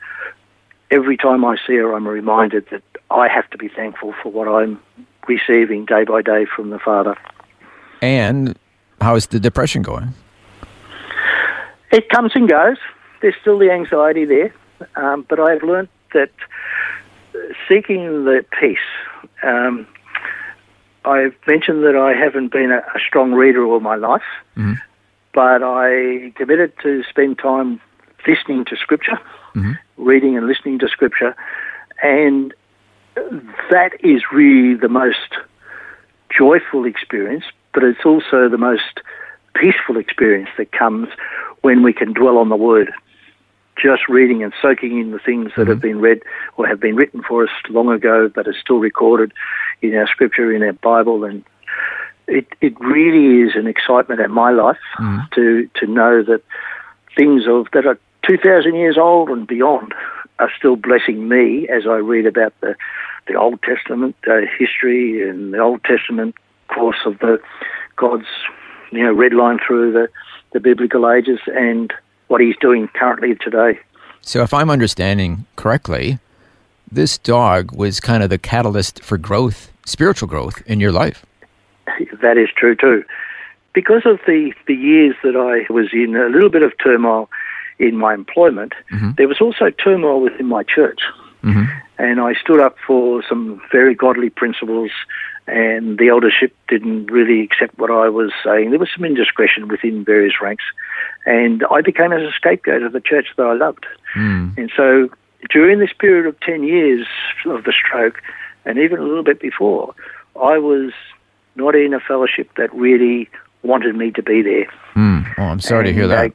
Every 0.91 1.17
time 1.17 1.45
I 1.45 1.57
see 1.67 1.77
her, 1.77 1.95
I'm 1.95 2.07
reminded 2.07 2.67
that 2.71 2.83
I 3.11 3.29
have 3.29 3.49
to 3.51 3.59
be 3.59 3.69
thankful 3.69 4.15
for 4.23 4.31
what 4.31 4.47
I'm 4.47 4.81
receiving 5.27 5.87
day 5.87 6.05
by 6.05 6.21
day 6.21 6.45
from 6.45 6.71
the 6.71 6.79
Father. 6.79 7.17
And 8.03 8.59
how's 9.01 9.27
the 9.27 9.41
depression 9.41 9.83
going? 9.83 10.13
It 11.91 12.09
comes 12.11 12.33
and 12.35 12.49
goes. 12.49 12.77
There's 13.23 13.35
still 13.41 13.59
the 13.59 13.71
anxiety 13.71 14.25
there, 14.25 14.55
um, 14.97 15.25
but 15.29 15.39
I've 15.39 15.63
learnt 15.63 15.91
that 16.13 16.31
seeking 17.69 18.25
the 18.25 18.45
peace. 18.61 18.79
Um, 19.43 19.87
I've 21.05 21.35
mentioned 21.47 21.85
that 21.85 21.97
I 21.97 22.15
haven't 22.15 22.53
been 22.53 22.71
a, 22.71 22.79
a 22.79 23.01
strong 23.07 23.33
reader 23.33 23.65
all 23.65 23.81
my 23.81 23.97
life, 23.97 24.23
mm-hmm. 24.57 24.75
but 25.35 25.63
I 25.63 26.33
committed 26.37 26.73
to 26.83 27.03
spend 27.09 27.39
time 27.39 27.81
listening 28.27 28.65
to 28.67 28.77
Scripture, 28.77 29.19
mm-hmm. 29.55 29.73
reading 29.97 30.37
and 30.37 30.47
listening 30.47 30.79
to 30.81 30.89
Scripture, 30.89 31.35
and 32.03 32.55
that 33.71 33.93
is 34.01 34.23
really 34.33 34.75
the 34.75 34.89
most 34.89 35.37
joyful 36.37 36.85
experience, 36.85 37.45
but 37.75 37.83
it's 37.83 38.05
also 38.05 38.49
the 38.49 38.59
most 38.59 39.01
peaceful 39.55 39.97
experience 39.97 40.49
that 40.57 40.73
comes 40.73 41.09
when 41.61 41.83
we 41.83 41.93
can 41.93 42.13
dwell 42.13 42.39
on 42.39 42.49
the 42.49 42.57
Word. 42.57 42.93
Just 43.77 44.09
reading 44.09 44.43
and 44.43 44.53
soaking 44.61 44.99
in 45.01 45.11
the 45.13 45.19
things 45.19 45.51
that 45.57 45.63
mm-hmm. 45.63 45.71
have 45.71 45.81
been 45.81 46.01
read 46.01 46.21
or 46.57 46.67
have 46.67 46.81
been 46.81 46.95
written 46.95 47.23
for 47.23 47.45
us 47.45 47.51
long 47.71 47.91
ago, 47.91 48.31
but 48.33 48.47
are 48.47 48.55
still 48.55 48.79
recorded 48.79 49.33
in 49.83 49.95
our 49.95 50.07
Scripture, 50.07 50.53
in 50.53 50.63
our 50.63 50.73
Bible, 50.73 51.25
and 51.25 51.45
it 52.27 52.47
it 52.61 52.79
really 52.81 53.43
is 53.43 53.57
an 53.57 53.67
excitement 53.67 54.21
in 54.21 54.31
my 54.31 54.51
life 54.51 54.79
to 55.35 55.69
to 55.75 55.87
know 55.87 56.23
that 56.23 56.43
things 57.17 57.45
of 57.47 57.67
that 57.73 57.87
are 57.87 57.99
two 58.27 58.39
thousand 58.39 58.77
years 58.77 58.97
old 58.97 59.29
and 59.29 59.47
beyond 59.47 59.95
are 60.39 60.51
still 60.57 60.77
blessing 60.77 61.29
me 61.29 61.69
as 61.69 61.87
I 61.87 61.97
read 61.97 62.27
about 62.27 62.55
the 62.61 62.75
the 63.29 63.35
Old 63.35 63.63
Testament 63.63 64.17
uh, 64.29 64.41
history 64.59 65.29
and 65.29 65.55
the 65.55 65.59
Old 65.59 65.85
Testament 65.85 66.35
course 66.69 67.01
of 67.05 67.19
the 67.19 67.41
God's 67.97 68.27
you 68.91 69.03
know 69.03 69.13
red 69.13 69.35
line 69.35 69.59
through 69.65 69.93
the 69.93 70.09
the 70.53 70.61
biblical 70.61 71.11
ages 71.11 71.41
and 71.47 71.93
what 72.29 72.41
he's 72.41 72.57
doing 72.61 72.89
currently 72.89 73.35
today. 73.35 73.79
So, 74.21 74.43
if 74.43 74.55
I'm 74.55 74.71
understanding 74.71 75.47
correctly, 75.57 76.19
this 76.91 77.19
dog 77.19 77.73
was 77.73 78.01
kind 78.01 78.23
of 78.23 78.31
the 78.31 78.39
catalyst 78.39 79.03
for 79.03 79.19
growth, 79.19 79.72
spiritual 79.87 80.29
growth 80.29 80.63
in 80.67 80.81
your 80.81 80.93
life. 80.93 81.25
That 82.23 82.39
is 82.39 82.49
true 82.57 82.77
too. 82.77 83.05
Because 83.73 84.03
of 84.05 84.21
the, 84.27 84.53
the 84.67 84.75
years 84.75 85.17
that 85.25 85.35
I 85.37 85.71
was 85.73 85.89
in 85.93 86.15
a 86.15 86.29
little 86.29 86.51
bit 86.51 86.63
of 86.63 86.73
turmoil 86.83 87.29
in 87.79 87.97
my 87.97 88.15
employment, 88.15 88.75
mm-hmm. 88.93 89.13
there 89.17 89.27
was 89.27 89.41
also 89.41 89.71
turmoil 89.71 90.21
within 90.21 90.47
my 90.47 90.63
church. 90.63 91.01
Mm-hmm. 91.43 91.65
And 91.99 92.21
I 92.21 92.35
stood 92.35 92.61
up 92.61 92.77
for 92.87 93.23
some 93.29 93.61
very 93.73 93.95
godly 93.95 94.31
principles, 94.31 94.91
and 95.47 95.99
the 95.99 96.09
eldership 96.09 96.55
didn't 96.69 97.07
really 97.07 97.43
accept 97.43 97.79
what 97.79 97.91
I 97.91 98.09
was 98.09 98.33
saying. 98.45 98.71
There 98.71 98.79
was 98.79 98.91
some 98.95 99.05
indiscretion 99.05 99.69
within 99.69 100.05
various 100.05 100.41
ranks, 100.41 100.65
and 101.27 101.65
I 101.71 101.81
became 101.81 102.13
as 102.13 102.23
a 102.23 102.33
scapegoat 102.33 102.83
of 102.83 102.93
the 102.93 103.01
church 103.01 103.29
that 103.37 103.47
I 103.47 103.55
loved. 103.55 103.87
Hmm. 104.15 104.51
And 104.57 104.71
so 104.77 105.11
during 105.51 105.79
this 105.79 105.93
period 105.99 106.27
of 106.27 106.39
10 106.41 106.63
years 106.65 107.07
of 107.47 107.65
the 107.65 107.73
stroke, 107.73 108.23
and 108.65 108.79
even 108.79 108.99
a 108.99 109.03
little 109.03 109.25
bit 109.25 109.41
before, 109.41 109.95
I 110.41 110.59
was 110.59 110.93
not 111.57 111.75
in 111.75 111.95
a 111.95 112.01
fellowship 112.01 112.51
that 112.57 112.73
really 112.75 113.29
wanted 113.63 113.95
me 113.95 114.11
to 114.13 114.23
be 114.23 114.43
there. 114.43 114.67
Hmm. 114.95 115.21
Oh, 115.39 115.43
I'm 115.45 115.61
sorry 115.61 115.85
to 115.87 115.93
hear 115.93 116.07
that. 116.09 116.31
uh, 116.31 116.35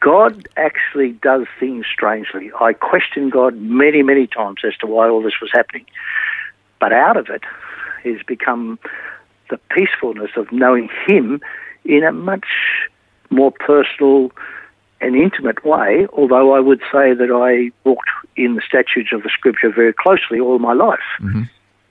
God 0.00 0.48
actually 0.56 1.12
does 1.12 1.46
things 1.58 1.84
strangely. 1.92 2.50
I 2.60 2.74
questioned 2.74 3.32
God 3.32 3.56
many, 3.56 4.02
many 4.02 4.26
times 4.26 4.58
as 4.64 4.76
to 4.78 4.86
why 4.86 5.08
all 5.08 5.22
this 5.22 5.40
was 5.40 5.50
happening. 5.52 5.84
But 6.80 6.92
out 6.92 7.16
of 7.16 7.28
it 7.28 7.42
has 8.04 8.22
become 8.26 8.78
the 9.50 9.58
peacefulness 9.70 10.30
of 10.36 10.52
knowing 10.52 10.88
Him 11.06 11.40
in 11.84 12.04
a 12.04 12.12
much 12.12 12.46
more 13.30 13.50
personal 13.50 14.30
and 15.00 15.14
intimate 15.16 15.64
way, 15.64 16.06
although 16.12 16.54
I 16.54 16.60
would 16.60 16.80
say 16.92 17.12
that 17.14 17.30
I 17.30 17.72
walked 17.88 18.08
in 18.36 18.54
the 18.54 18.62
statutes 18.66 19.10
of 19.12 19.22
the 19.22 19.30
Scripture 19.30 19.70
very 19.70 19.92
closely 19.92 20.38
all 20.40 20.58
my 20.58 20.72
life. 20.72 21.00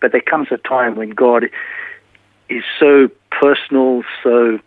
But 0.02 0.12
there 0.12 0.22
comes 0.22 0.48
a 0.52 0.58
time 0.58 0.96
when 0.96 1.12
God 1.12 1.46
is 2.50 2.64
so 2.80 3.10
personal, 3.32 4.04
so 4.24 4.60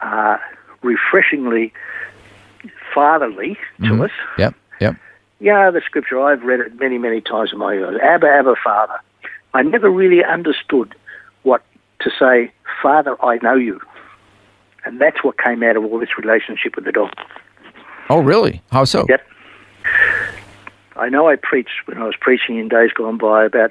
uh, 0.00 0.38
refreshingly 0.82 1.72
fatherly 2.94 3.58
to 3.84 4.04
us. 4.04 4.10
Yep, 4.38 4.54
yep. 4.80 4.96
Yeah, 5.40 5.70
the 5.70 5.80
scripture, 5.84 6.20
I've 6.20 6.42
read 6.42 6.60
it 6.60 6.78
many, 6.78 6.98
many 6.98 7.20
times 7.20 7.50
in 7.52 7.58
my 7.58 7.74
life. 7.74 8.00
Abba, 8.02 8.26
Abba, 8.26 8.54
Father. 8.62 8.98
I 9.54 9.62
never 9.62 9.90
really 9.90 10.22
understood 10.22 10.94
what 11.42 11.62
to 12.00 12.10
say, 12.18 12.52
Father, 12.82 13.16
I 13.24 13.38
know 13.42 13.54
you. 13.54 13.80
And 14.84 15.00
that's 15.00 15.22
what 15.24 15.38
came 15.38 15.62
out 15.62 15.76
of 15.76 15.84
all 15.84 15.98
this 15.98 16.16
relationship 16.18 16.76
with 16.76 16.84
the 16.84 16.92
dog. 16.92 17.10
Oh, 18.08 18.20
really? 18.20 18.62
How 18.70 18.84
so? 18.84 19.06
Yep. 19.08 19.26
I 20.96 21.08
know 21.08 21.28
I 21.28 21.36
preached 21.36 21.86
when 21.86 21.98
I 21.98 22.04
was 22.04 22.14
preaching 22.20 22.58
in 22.58 22.68
days 22.68 22.90
gone 22.92 23.16
by 23.16 23.44
about 23.44 23.70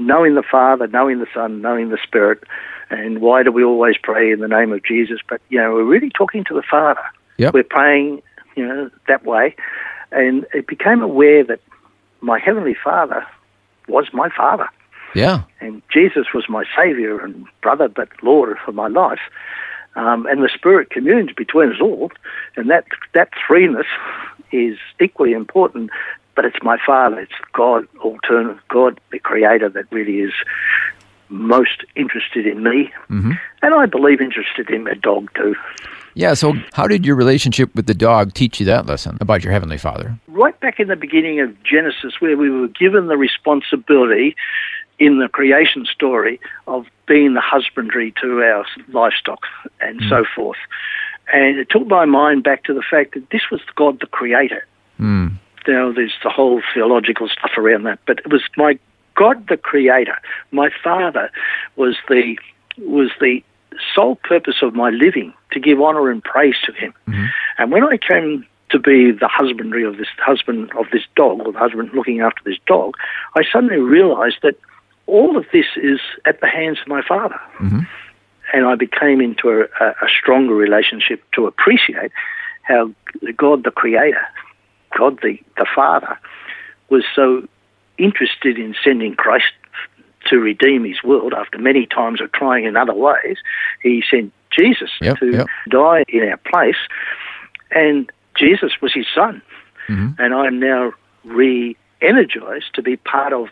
knowing 0.00 0.34
the 0.34 0.42
Father, 0.42 0.86
knowing 0.86 1.18
the 1.18 1.26
Son, 1.32 1.60
knowing 1.60 1.90
the 1.90 1.98
Spirit, 2.02 2.42
and 2.90 3.20
why 3.20 3.42
do 3.42 3.52
we 3.52 3.62
always 3.62 3.96
pray 4.02 4.32
in 4.32 4.40
the 4.40 4.48
name 4.48 4.72
of 4.72 4.82
Jesus? 4.84 5.20
But, 5.28 5.40
you 5.48 5.58
know, 5.58 5.74
we're 5.74 5.84
really 5.84 6.10
talking 6.10 6.44
to 6.44 6.54
the 6.54 6.62
Father. 6.68 7.02
Yep. 7.36 7.54
We're 7.54 7.62
praying, 7.62 8.22
you 8.56 8.66
know, 8.66 8.90
that 9.06 9.24
way. 9.24 9.54
And 10.10 10.46
it 10.52 10.66
became 10.66 11.02
aware 11.02 11.44
that 11.44 11.60
my 12.20 12.38
Heavenly 12.38 12.74
Father 12.82 13.24
was 13.88 14.06
my 14.12 14.28
Father. 14.36 14.68
Yeah. 15.14 15.42
And 15.60 15.82
Jesus 15.92 16.26
was 16.34 16.44
my 16.48 16.64
Savior 16.76 17.20
and 17.20 17.46
brother, 17.62 17.88
but 17.88 18.08
Lord 18.22 18.58
for 18.64 18.72
my 18.72 18.88
life. 18.88 19.20
Um, 19.96 20.26
and 20.26 20.42
the 20.42 20.50
Spirit 20.52 20.90
communes 20.90 21.30
between 21.36 21.70
us 21.72 21.80
all, 21.80 22.12
and 22.56 22.70
that 22.70 22.84
that 23.12 23.30
threeness 23.48 23.86
is 24.52 24.78
equally 25.00 25.32
important. 25.32 25.90
But 26.40 26.46
it's 26.46 26.62
my 26.64 26.78
Father, 26.86 27.20
it's 27.20 27.32
God, 27.52 27.86
alternative 27.98 28.62
God, 28.68 28.98
the 29.12 29.18
Creator, 29.18 29.68
that 29.68 29.84
really 29.92 30.20
is 30.20 30.32
most 31.28 31.84
interested 31.96 32.46
in 32.46 32.62
me, 32.62 32.90
Mm-hmm. 33.10 33.32
and 33.60 33.74
I 33.74 33.84
believe 33.84 34.22
interested 34.22 34.70
in 34.70 34.84
the 34.84 34.94
dog 34.94 35.28
too. 35.34 35.54
Yeah. 36.14 36.32
So, 36.32 36.54
how 36.72 36.86
did 36.86 37.04
your 37.04 37.14
relationship 37.16 37.74
with 37.74 37.84
the 37.84 37.92
dog 37.92 38.32
teach 38.32 38.58
you 38.58 38.64
that 38.66 38.86
lesson 38.86 39.18
about 39.20 39.44
your 39.44 39.52
heavenly 39.52 39.76
Father? 39.76 40.18
right 40.28 40.58
back 40.60 40.80
in 40.80 40.88
the 40.88 40.96
beginning 40.96 41.40
of 41.40 41.62
Genesis, 41.62 42.22
where 42.22 42.38
we 42.38 42.48
were 42.48 42.68
given 42.68 43.08
the 43.08 43.18
responsibility 43.18 44.34
in 44.98 45.18
the 45.18 45.28
creation 45.28 45.84
story 45.84 46.40
of 46.66 46.86
being 47.06 47.34
the 47.34 47.42
husbandry 47.42 48.14
to 48.22 48.40
our 48.42 48.64
livestock 48.88 49.40
and 49.82 50.00
so 50.08 50.24
forth. 50.34 50.58
And 51.34 51.58
it 51.58 51.68
took 51.68 51.86
my 51.86 52.06
mind 52.06 52.44
back 52.44 52.64
to 52.64 52.72
the 52.72 52.82
fact 52.90 53.12
that 53.12 53.28
this 53.28 53.42
was 53.50 53.60
God 53.76 54.00
the 54.00 54.06
creator. 54.06 54.64
Now, 55.68 55.92
there's 55.92 56.14
the 56.22 56.30
whole 56.30 56.62
theological 56.74 57.28
stuff 57.28 57.52
around 57.56 57.84
that, 57.84 57.98
but 58.06 58.18
it 58.20 58.30
was 58.30 58.42
my 58.56 58.78
God 59.14 59.48
the 59.48 59.56
creator. 59.56 60.16
My 60.50 60.70
father 60.82 61.30
was 61.76 61.96
the 62.08 62.36
was 62.78 63.10
the 63.20 63.42
sole 63.94 64.16
purpose 64.16 64.56
of 64.62 64.74
my 64.74 64.90
living 64.90 65.32
to 65.52 65.60
give 65.60 65.80
honor 65.80 66.10
and 66.10 66.22
praise 66.24 66.56
to 66.64 66.72
him. 66.72 66.94
Mm-hmm. 67.06 67.26
And 67.58 67.70
when 67.70 67.84
I 67.84 67.98
came 67.98 68.46
to 68.70 68.78
be 68.78 69.10
the 69.10 69.28
husbandry 69.28 69.84
of 69.84 69.96
this 69.98 70.08
husband 70.18 70.70
of 70.78 70.86
this 70.92 71.02
dog, 71.16 71.40
or 71.40 71.52
the 71.52 71.58
husband 71.58 71.90
looking 71.92 72.20
after 72.20 72.40
this 72.44 72.58
dog, 72.66 72.96
I 73.36 73.42
suddenly 73.52 73.78
realized 73.78 74.38
that 74.42 74.56
all 75.06 75.36
of 75.36 75.44
this 75.52 75.66
is 75.76 76.00
at 76.24 76.40
the 76.40 76.46
hands 76.46 76.78
of 76.80 76.88
my 76.88 77.02
father. 77.02 77.40
Mm-hmm. 77.58 77.80
And 78.52 78.66
I 78.66 78.74
became 78.74 79.20
into 79.20 79.48
a, 79.50 79.84
a 79.84 80.08
stronger 80.08 80.54
relationship 80.54 81.22
to 81.34 81.46
appreciate 81.46 82.10
how 82.62 82.90
God 83.36 83.64
the 83.64 83.70
Creator, 83.70 84.26
God 85.00 85.18
the, 85.22 85.38
the 85.56 85.66
Father, 85.74 86.18
was 86.90 87.04
so 87.14 87.46
interested 87.98 88.58
in 88.58 88.74
sending 88.84 89.14
Christ 89.14 89.52
to 90.28 90.36
redeem 90.38 90.84
his 90.84 91.02
world 91.02 91.32
after 91.32 91.58
many 91.58 91.86
times 91.86 92.20
of 92.20 92.30
trying 92.32 92.64
in 92.64 92.76
other 92.76 92.92
ways. 92.94 93.38
He 93.82 94.02
sent 94.10 94.32
Jesus 94.58 94.90
Yep, 95.00 95.18
to 95.20 95.26
yep. 95.32 95.46
die 95.70 96.04
in 96.08 96.22
our 96.28 96.36
place, 96.38 96.80
and 97.70 98.10
Jesus 98.36 98.72
was 98.82 98.92
his 98.92 99.06
son. 99.14 99.42
And 99.88 100.32
I'm 100.34 100.60
now 100.60 100.92
re 101.24 101.76
energized 102.00 102.74
to 102.74 102.82
be 102.82 102.96
part 102.96 103.32
of 103.32 103.48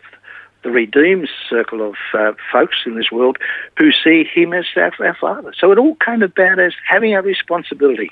the 0.63 0.71
redeemed 0.71 1.27
circle 1.49 1.81
of 1.89 1.95
uh, 2.13 2.31
folks 2.51 2.77
in 2.85 2.95
this 2.95 3.11
world 3.11 3.37
who 3.77 3.91
see 3.91 4.23
him 4.23 4.53
as 4.53 4.65
our, 4.77 4.91
our 5.05 5.15
father. 5.19 5.51
So 5.59 5.71
it 5.73 5.77
all 5.77 5.95
came 5.95 6.21
about 6.23 6.59
as 6.59 6.73
having 6.87 7.13
a 7.15 7.21
responsibility 7.21 8.11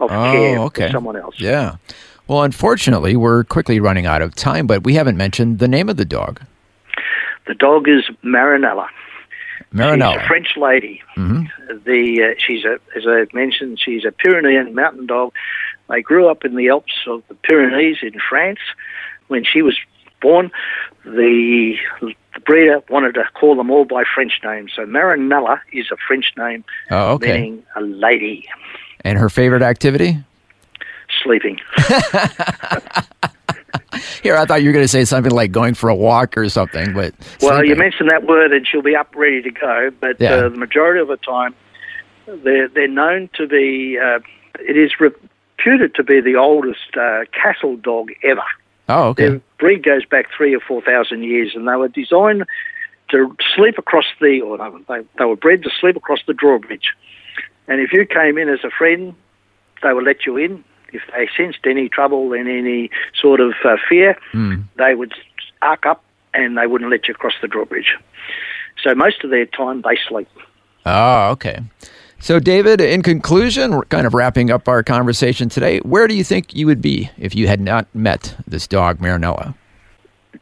of 0.00 0.10
care 0.10 0.58
Oh, 0.58 0.64
okay. 0.66 0.86
for 0.86 0.92
someone 0.92 1.16
else. 1.16 1.36
Yeah. 1.38 1.76
Well, 2.28 2.42
unfortunately, 2.42 3.16
we're 3.16 3.44
quickly 3.44 3.80
running 3.80 4.06
out 4.06 4.20
of 4.22 4.34
time, 4.34 4.66
but 4.66 4.84
we 4.84 4.94
haven't 4.94 5.16
mentioned 5.16 5.58
the 5.58 5.68
name 5.68 5.88
of 5.88 5.96
the 5.96 6.04
dog. 6.04 6.40
The 7.46 7.54
dog 7.54 7.88
is 7.88 8.04
Marinella. 8.22 8.86
She's 9.72 9.80
a 9.80 9.82
Marinella. 9.82 10.26
French 10.26 10.48
lady. 10.56 11.02
The 11.16 12.30
uh, 12.30 12.34
she's 12.38 12.64
a, 12.64 12.78
as 12.96 13.04
I 13.06 13.26
mentioned, 13.34 13.80
she's 13.82 14.04
a 14.04 14.12
Pyrenean 14.12 14.74
mountain 14.74 15.06
dog. 15.06 15.32
They 15.88 16.02
grew 16.02 16.28
up 16.28 16.44
in 16.44 16.54
the 16.54 16.68
Alps 16.68 16.92
of 17.06 17.22
the 17.28 17.34
Pyrenees 17.34 17.98
in 18.02 18.14
France. 18.28 18.60
When 19.28 19.44
she 19.44 19.62
was 19.62 19.76
born, 20.20 20.50
the, 21.04 21.76
the 22.00 22.14
breeder 22.46 22.82
wanted 22.90 23.14
to 23.14 23.24
call 23.38 23.56
them 23.56 23.70
all 23.70 23.84
by 23.84 24.04
French 24.14 24.40
names. 24.44 24.72
So 24.74 24.84
Marinella 24.86 25.60
is 25.72 25.86
a 25.90 25.96
French 26.06 26.32
name 26.36 26.64
Oh, 26.90 27.14
okay. 27.14 27.32
meaning 27.34 27.62
a 27.76 27.80
lady 27.80 28.46
And 29.02 29.18
her 29.18 29.28
favorite 29.30 29.62
activity? 29.62 30.18
Sleeping. 31.28 31.58
Here, 34.22 34.36
I 34.36 34.44
thought 34.46 34.62
you 34.62 34.68
were 34.68 34.72
going 34.72 34.84
to 34.84 34.88
say 34.88 35.04
something 35.04 35.32
like 35.32 35.52
going 35.52 35.74
for 35.74 35.88
a 35.90 35.94
walk 35.94 36.36
or 36.38 36.48
something, 36.48 36.92
but 36.94 37.14
Well, 37.42 37.64
you 37.64 37.76
mentioned 37.76 38.10
that 38.10 38.24
word, 38.26 38.52
and 38.52 38.66
she'll 38.66 38.82
be 38.82 38.96
up 38.96 39.14
ready 39.14 39.42
to 39.42 39.50
go. 39.50 39.90
But 40.00 40.20
Yeah. 40.20 40.34
uh, 40.34 40.48
the 40.48 40.56
majority 40.56 41.00
of 41.00 41.08
the 41.08 41.16
time, 41.18 41.54
they're 42.26 42.68
they're 42.68 42.88
known 42.88 43.28
to 43.34 43.46
be. 43.46 43.98
Uh, 43.98 44.20
it 44.60 44.76
is 44.76 44.92
reputed 45.00 45.94
to 45.96 46.02
be 46.02 46.20
the 46.20 46.36
oldest 46.36 46.96
uh, 46.98 47.24
castle 47.32 47.76
dog 47.76 48.10
ever. 48.22 48.42
Oh, 48.88 49.08
okay. 49.08 49.28
Their 49.28 49.40
breed 49.58 49.82
goes 49.84 50.04
back 50.06 50.26
three 50.36 50.54
or 50.54 50.60
four 50.60 50.80
thousand 50.82 51.22
years, 51.24 51.52
and 51.54 51.66
they 51.68 51.74
were 51.76 51.88
designed 51.88 52.44
to 53.10 53.34
sleep 53.56 53.78
across 53.78 54.04
the, 54.20 54.40
or 54.42 54.58
they, 54.58 55.00
they 55.18 55.24
were 55.24 55.36
bred 55.36 55.62
to 55.62 55.70
sleep 55.80 55.96
across 55.96 56.20
the 56.26 56.34
drawbridge. 56.34 56.92
And 57.66 57.80
if 57.80 57.92
you 57.92 58.04
came 58.06 58.36
in 58.38 58.48
as 58.48 58.60
a 58.64 58.70
friend, 58.70 59.14
they 59.82 59.92
would 59.92 60.04
let 60.04 60.26
you 60.26 60.36
in. 60.36 60.64
If 60.92 61.02
they 61.12 61.28
sensed 61.36 61.60
any 61.64 61.88
trouble 61.88 62.32
and 62.32 62.48
any 62.48 62.90
sort 63.20 63.40
of 63.40 63.52
uh, 63.64 63.76
fear, 63.88 64.16
they 64.76 64.94
would 64.94 65.12
arc 65.62 65.86
up 65.86 66.02
and 66.34 66.56
they 66.56 66.66
wouldn't 66.66 66.90
let 66.90 67.08
you 67.08 67.14
cross 67.14 67.34
the 67.40 67.48
drawbridge. 67.48 67.96
So 68.82 68.94
most 68.94 69.24
of 69.24 69.30
their 69.30 69.46
time 69.46 69.82
they 69.82 69.98
sleep. 70.08 70.28
Oh, 70.86 71.30
okay. 71.30 71.60
So, 72.20 72.40
David, 72.40 72.80
in 72.80 73.02
conclusion, 73.02 73.76
we're 73.76 73.84
kind 73.84 74.06
of 74.06 74.12
wrapping 74.12 74.50
up 74.50 74.66
our 74.66 74.82
conversation 74.82 75.48
today. 75.48 75.78
Where 75.80 76.08
do 76.08 76.16
you 76.16 76.24
think 76.24 76.52
you 76.52 76.66
would 76.66 76.82
be 76.82 77.10
if 77.16 77.34
you 77.36 77.46
had 77.46 77.60
not 77.60 77.86
met 77.94 78.34
this 78.46 78.66
dog, 78.66 78.98
Marinella? 78.98 79.54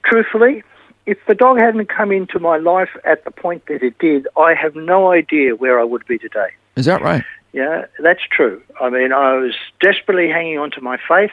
Truthfully, 0.04 0.62
if 1.04 1.18
the 1.28 1.34
dog 1.34 1.58
hadn't 1.58 1.88
come 1.90 2.12
into 2.12 2.38
my 2.38 2.56
life 2.56 2.88
at 3.04 3.24
the 3.24 3.30
point 3.30 3.66
that 3.66 3.82
it 3.82 3.98
did, 3.98 4.26
I 4.38 4.54
have 4.54 4.74
no 4.74 5.12
idea 5.12 5.54
where 5.54 5.78
I 5.78 5.84
would 5.84 6.06
be 6.06 6.18
today. 6.18 6.48
Is 6.76 6.86
that 6.86 7.02
right? 7.02 7.24
Yeah, 7.56 7.86
that's 8.00 8.20
true. 8.30 8.62
I 8.82 8.90
mean, 8.90 9.14
I 9.14 9.32
was 9.38 9.54
desperately 9.80 10.28
hanging 10.28 10.58
on 10.58 10.70
to 10.72 10.82
my 10.82 10.98
faith. 11.08 11.30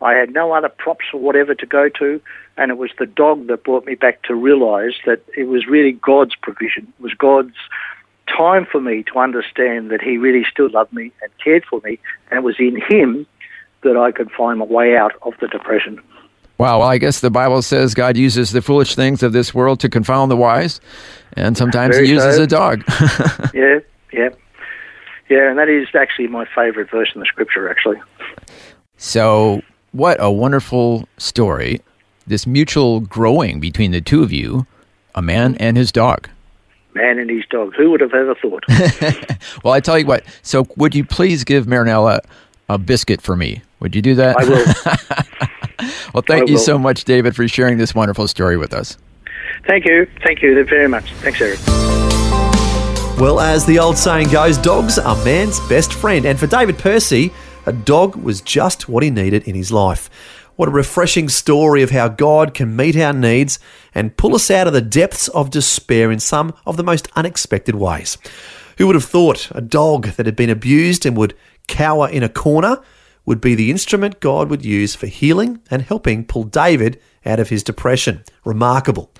I 0.00 0.14
had 0.14 0.32
no 0.32 0.52
other 0.52 0.70
props 0.70 1.04
or 1.12 1.20
whatever 1.20 1.54
to 1.54 1.66
go 1.66 1.90
to, 1.98 2.18
and 2.56 2.70
it 2.70 2.78
was 2.78 2.90
the 2.98 3.04
dog 3.04 3.46
that 3.48 3.62
brought 3.62 3.84
me 3.84 3.94
back 3.94 4.22
to 4.22 4.34
realize 4.34 4.94
that 5.04 5.22
it 5.36 5.44
was 5.44 5.66
really 5.66 5.92
God's 5.92 6.34
provision. 6.34 6.90
It 6.98 7.02
was 7.02 7.12
God's 7.12 7.56
time 8.26 8.64
for 8.64 8.80
me 8.80 9.02
to 9.12 9.18
understand 9.18 9.90
that 9.90 10.00
He 10.00 10.16
really 10.16 10.46
still 10.50 10.70
loved 10.70 10.94
me 10.94 11.12
and 11.20 11.30
cared 11.44 11.66
for 11.66 11.78
me, 11.84 11.98
and 12.30 12.38
it 12.38 12.42
was 12.42 12.56
in 12.58 12.80
Him 12.80 13.26
that 13.82 13.98
I 13.98 14.12
could 14.12 14.30
find 14.30 14.60
my 14.60 14.64
way 14.64 14.96
out 14.96 15.12
of 15.20 15.34
the 15.42 15.48
depression. 15.48 16.00
Wow, 16.56 16.78
well, 16.78 16.88
I 16.88 16.96
guess 16.96 17.20
the 17.20 17.30
Bible 17.30 17.60
says 17.60 17.92
God 17.92 18.16
uses 18.16 18.52
the 18.52 18.62
foolish 18.62 18.94
things 18.94 19.22
of 19.22 19.34
this 19.34 19.52
world 19.52 19.78
to 19.80 19.90
confound 19.90 20.30
the 20.30 20.36
wise, 20.36 20.80
and 21.34 21.54
sometimes 21.54 21.96
Very 21.96 22.06
He 22.06 22.14
uses 22.14 22.36
so. 22.36 22.44
a 22.44 22.46
dog. 22.46 22.82
yeah, 23.52 23.80
yeah. 24.10 24.30
Yeah, 25.28 25.48
and 25.50 25.58
that 25.58 25.68
is 25.68 25.88
actually 25.94 26.28
my 26.28 26.46
favourite 26.54 26.90
verse 26.90 27.10
in 27.14 27.20
the 27.20 27.26
scripture, 27.26 27.68
actually. 27.70 27.98
so, 28.96 29.62
what 29.92 30.16
a 30.20 30.30
wonderful 30.30 31.08
story. 31.18 31.80
This 32.26 32.46
mutual 32.46 33.00
growing 33.00 33.60
between 33.60 33.90
the 33.90 34.00
two 34.00 34.22
of 34.22 34.32
you, 34.32 34.66
a 35.14 35.22
man 35.22 35.54
and 35.56 35.76
his 35.76 35.92
dog. 35.92 36.28
Man 36.94 37.18
and 37.18 37.28
his 37.30 37.44
dog. 37.50 37.74
Who 37.76 37.90
would 37.90 38.00
have 38.00 38.14
ever 38.14 38.34
thought? 38.34 38.64
Well, 39.62 39.72
I 39.72 39.80
tell 39.80 39.98
you 39.98 40.06
what, 40.06 40.24
so 40.42 40.66
would 40.76 40.94
you 40.94 41.04
please 41.04 41.44
give 41.44 41.66
Marinella 41.66 42.20
a 42.68 42.76
biscuit 42.78 43.20
for 43.22 43.34
me? 43.36 43.62
Would 43.80 43.94
you 43.94 44.02
do 44.02 44.14
that? 44.14 44.36
I 44.38 44.44
will. 44.44 45.90
well, 46.14 46.22
thank 46.26 46.44
I 46.44 46.46
you 46.46 46.54
will. 46.54 46.58
so 46.58 46.78
much, 46.78 47.04
David, 47.04 47.34
for 47.36 47.46
sharing 47.48 47.78
this 47.78 47.94
wonderful 47.94 48.28
story 48.28 48.56
with 48.56 48.72
us. 48.74 48.96
Thank 49.66 49.86
you. 49.86 50.06
Thank 50.22 50.42
you 50.42 50.62
very 50.64 50.88
much. 50.88 51.12
Thanks, 51.14 51.40
Eric. 51.40 52.03
Well, 53.18 53.38
as 53.38 53.64
the 53.64 53.78
old 53.78 53.96
saying 53.96 54.30
goes, 54.30 54.58
dogs 54.58 54.98
are 54.98 55.16
man's 55.24 55.60
best 55.68 55.92
friend. 55.92 56.26
And 56.26 56.38
for 56.38 56.48
David 56.48 56.78
Percy, 56.78 57.32
a 57.64 57.72
dog 57.72 58.16
was 58.16 58.40
just 58.40 58.88
what 58.88 59.04
he 59.04 59.10
needed 59.10 59.44
in 59.44 59.54
his 59.54 59.70
life. 59.70 60.10
What 60.56 60.68
a 60.68 60.72
refreshing 60.72 61.28
story 61.28 61.82
of 61.82 61.90
how 61.90 62.08
God 62.08 62.54
can 62.54 62.74
meet 62.74 62.96
our 62.96 63.12
needs 63.12 63.60
and 63.94 64.16
pull 64.16 64.34
us 64.34 64.50
out 64.50 64.66
of 64.66 64.72
the 64.72 64.80
depths 64.80 65.28
of 65.28 65.50
despair 65.50 66.10
in 66.10 66.18
some 66.18 66.54
of 66.66 66.76
the 66.76 66.82
most 66.82 67.08
unexpected 67.14 67.76
ways. 67.76 68.18
Who 68.78 68.88
would 68.88 68.96
have 68.96 69.04
thought 69.04 69.48
a 69.52 69.60
dog 69.60 70.06
that 70.16 70.26
had 70.26 70.36
been 70.36 70.50
abused 70.50 71.06
and 71.06 71.16
would 71.16 71.36
cower 71.68 72.08
in 72.08 72.24
a 72.24 72.28
corner 72.28 72.82
would 73.24 73.40
be 73.40 73.54
the 73.54 73.70
instrument 73.70 74.20
God 74.20 74.50
would 74.50 74.64
use 74.64 74.96
for 74.96 75.06
healing 75.06 75.60
and 75.70 75.82
helping 75.82 76.24
pull 76.24 76.44
David 76.44 77.00
out 77.24 77.40
of 77.40 77.48
his 77.48 77.62
depression? 77.62 78.24
Remarkable. 78.44 79.10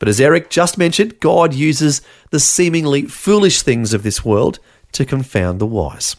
But 0.00 0.08
as 0.08 0.20
Eric 0.20 0.50
just 0.50 0.76
mentioned, 0.76 1.20
God 1.20 1.54
uses 1.54 2.02
the 2.30 2.40
seemingly 2.40 3.02
foolish 3.02 3.62
things 3.62 3.94
of 3.94 4.02
this 4.02 4.24
world 4.24 4.58
to 4.92 5.04
confound 5.04 5.60
the 5.60 5.66
wise. 5.66 6.16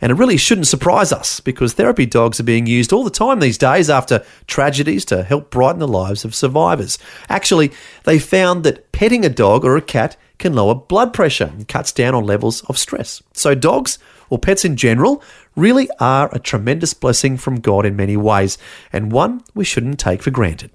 And 0.00 0.12
it 0.12 0.16
really 0.16 0.36
shouldn't 0.36 0.66
surprise 0.66 1.12
us 1.12 1.40
because 1.40 1.72
therapy 1.72 2.06
dogs 2.06 2.38
are 2.38 2.44
being 2.44 2.66
used 2.66 2.92
all 2.92 3.04
the 3.04 3.10
time 3.10 3.40
these 3.40 3.58
days 3.58 3.88
after 3.88 4.24
tragedies 4.46 5.04
to 5.06 5.22
help 5.22 5.50
brighten 5.50 5.78
the 5.78 5.88
lives 5.88 6.24
of 6.24 6.34
survivors. 6.34 6.98
Actually, 7.28 7.72
they 8.04 8.18
found 8.18 8.64
that 8.64 8.92
petting 8.92 9.24
a 9.24 9.30
dog 9.30 9.64
or 9.64 9.76
a 9.76 9.82
cat 9.82 10.16
can 10.38 10.52
lower 10.52 10.74
blood 10.74 11.12
pressure 11.12 11.50
and 11.54 11.66
cuts 11.66 11.90
down 11.90 12.14
on 12.14 12.24
levels 12.24 12.62
of 12.64 12.76
stress. 12.76 13.22
So, 13.32 13.54
dogs, 13.54 13.98
or 14.28 14.38
pets 14.38 14.64
in 14.64 14.76
general, 14.76 15.22
really 15.56 15.88
are 16.00 16.28
a 16.32 16.38
tremendous 16.38 16.94
blessing 16.94 17.36
from 17.36 17.60
God 17.60 17.86
in 17.86 17.96
many 17.96 18.16
ways, 18.16 18.58
and 18.92 19.12
one 19.12 19.42
we 19.54 19.64
shouldn't 19.64 19.98
take 19.98 20.22
for 20.22 20.30
granted. 20.30 20.70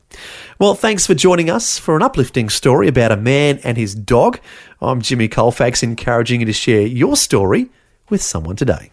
Well, 0.59 0.75
thanks 0.75 1.05
for 1.05 1.13
joining 1.13 1.49
us 1.49 1.77
for 1.77 1.95
an 1.95 2.03
uplifting 2.03 2.49
story 2.49 2.87
about 2.87 3.11
a 3.11 3.17
man 3.17 3.59
and 3.63 3.77
his 3.77 3.95
dog. 3.95 4.39
I'm 4.81 5.01
Jimmy 5.01 5.27
Colfax, 5.27 5.83
encouraging 5.83 6.41
you 6.41 6.45
to 6.45 6.53
share 6.53 6.81
your 6.81 7.15
story 7.15 7.69
with 8.09 8.21
someone 8.21 8.55
today. 8.55 8.91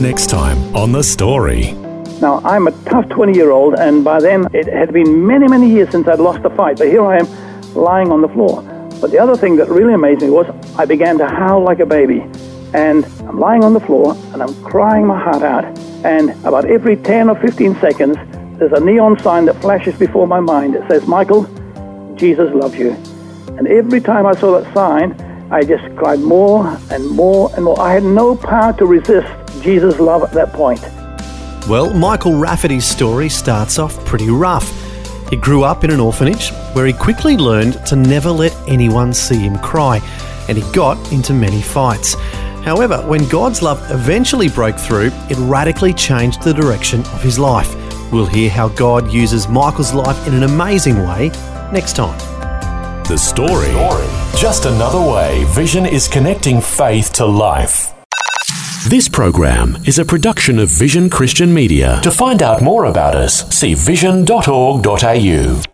Next 0.00 0.28
time 0.28 0.58
on 0.74 0.92
The 0.92 1.02
Story. 1.02 1.72
Now, 2.20 2.40
I'm 2.44 2.66
a 2.66 2.72
tough 2.84 3.08
20 3.08 3.34
year 3.34 3.50
old, 3.50 3.74
and 3.74 4.04
by 4.04 4.20
then 4.20 4.46
it 4.52 4.66
had 4.66 4.92
been 4.92 5.26
many, 5.26 5.48
many 5.48 5.70
years 5.70 5.90
since 5.90 6.08
I'd 6.08 6.20
lost 6.20 6.44
a 6.44 6.50
fight, 6.50 6.78
but 6.78 6.88
here 6.88 7.04
I 7.04 7.18
am 7.18 7.74
lying 7.74 8.10
on 8.10 8.20
the 8.20 8.28
floor. 8.28 8.62
But 9.00 9.10
the 9.10 9.18
other 9.18 9.36
thing 9.36 9.56
that 9.56 9.68
really 9.68 9.92
amazed 9.92 10.22
me 10.22 10.30
was 10.30 10.46
I 10.78 10.84
began 10.84 11.18
to 11.18 11.26
howl 11.26 11.62
like 11.62 11.80
a 11.80 11.86
baby. 11.86 12.24
And 12.74 13.04
I'm 13.28 13.38
lying 13.38 13.62
on 13.62 13.72
the 13.72 13.80
floor 13.80 14.16
and 14.32 14.42
I'm 14.42 14.52
crying 14.64 15.06
my 15.06 15.18
heart 15.18 15.42
out. 15.42 15.64
And 16.04 16.30
about 16.44 16.64
every 16.64 16.96
10 16.96 17.30
or 17.30 17.36
15 17.36 17.76
seconds, 17.80 18.16
there's 18.58 18.72
a 18.72 18.80
neon 18.80 19.18
sign 19.20 19.44
that 19.46 19.60
flashes 19.60 19.94
before 19.96 20.26
my 20.26 20.40
mind. 20.40 20.74
It 20.74 20.82
says, 20.88 21.06
Michael, 21.06 21.44
Jesus 22.16 22.52
loves 22.52 22.76
you. 22.76 22.90
And 23.56 23.68
every 23.68 24.00
time 24.00 24.26
I 24.26 24.32
saw 24.34 24.60
that 24.60 24.74
sign, 24.74 25.12
I 25.52 25.62
just 25.62 25.84
cried 25.96 26.18
more 26.18 26.66
and 26.90 27.08
more 27.08 27.54
and 27.54 27.64
more. 27.64 27.80
I 27.80 27.92
had 27.92 28.02
no 28.02 28.34
power 28.34 28.72
to 28.74 28.86
resist 28.86 29.28
Jesus' 29.62 30.00
love 30.00 30.24
at 30.24 30.32
that 30.32 30.52
point. 30.52 30.82
Well, 31.68 31.94
Michael 31.94 32.36
Rafferty's 32.36 32.84
story 32.84 33.28
starts 33.28 33.78
off 33.78 34.04
pretty 34.04 34.28
rough. 34.28 34.68
He 35.30 35.36
grew 35.36 35.62
up 35.62 35.84
in 35.84 35.90
an 35.90 36.00
orphanage 36.00 36.50
where 36.74 36.86
he 36.86 36.92
quickly 36.92 37.36
learned 37.36 37.86
to 37.86 37.94
never 37.96 38.30
let 38.30 38.52
anyone 38.68 39.14
see 39.14 39.38
him 39.38 39.58
cry, 39.58 40.00
and 40.48 40.58
he 40.58 40.72
got 40.72 41.12
into 41.12 41.32
many 41.32 41.62
fights. 41.62 42.16
However, 42.64 43.02
when 43.06 43.28
God's 43.28 43.60
love 43.60 43.78
eventually 43.90 44.48
broke 44.48 44.78
through, 44.78 45.10
it 45.28 45.36
radically 45.38 45.92
changed 45.92 46.42
the 46.42 46.54
direction 46.54 47.00
of 47.00 47.22
his 47.22 47.38
life. 47.38 47.74
We'll 48.10 48.26
hear 48.26 48.48
how 48.48 48.68
God 48.68 49.12
uses 49.12 49.48
Michael's 49.48 49.92
life 49.92 50.26
in 50.26 50.34
an 50.34 50.44
amazing 50.44 50.98
way 50.98 51.28
next 51.72 51.94
time. 51.94 52.18
The 53.04 53.18
Story. 53.18 53.68
Just 54.40 54.64
another 54.64 54.98
way 54.98 55.44
Vision 55.48 55.84
is 55.84 56.08
connecting 56.08 56.62
faith 56.62 57.12
to 57.14 57.26
life. 57.26 57.92
This 58.88 59.08
program 59.08 59.76
is 59.86 59.98
a 59.98 60.04
production 60.04 60.58
of 60.58 60.70
Vision 60.70 61.10
Christian 61.10 61.52
Media. 61.52 62.00
To 62.02 62.10
find 62.10 62.42
out 62.42 62.62
more 62.62 62.84
about 62.84 63.14
us, 63.14 63.46
see 63.54 63.74
vision.org.au. 63.74 65.73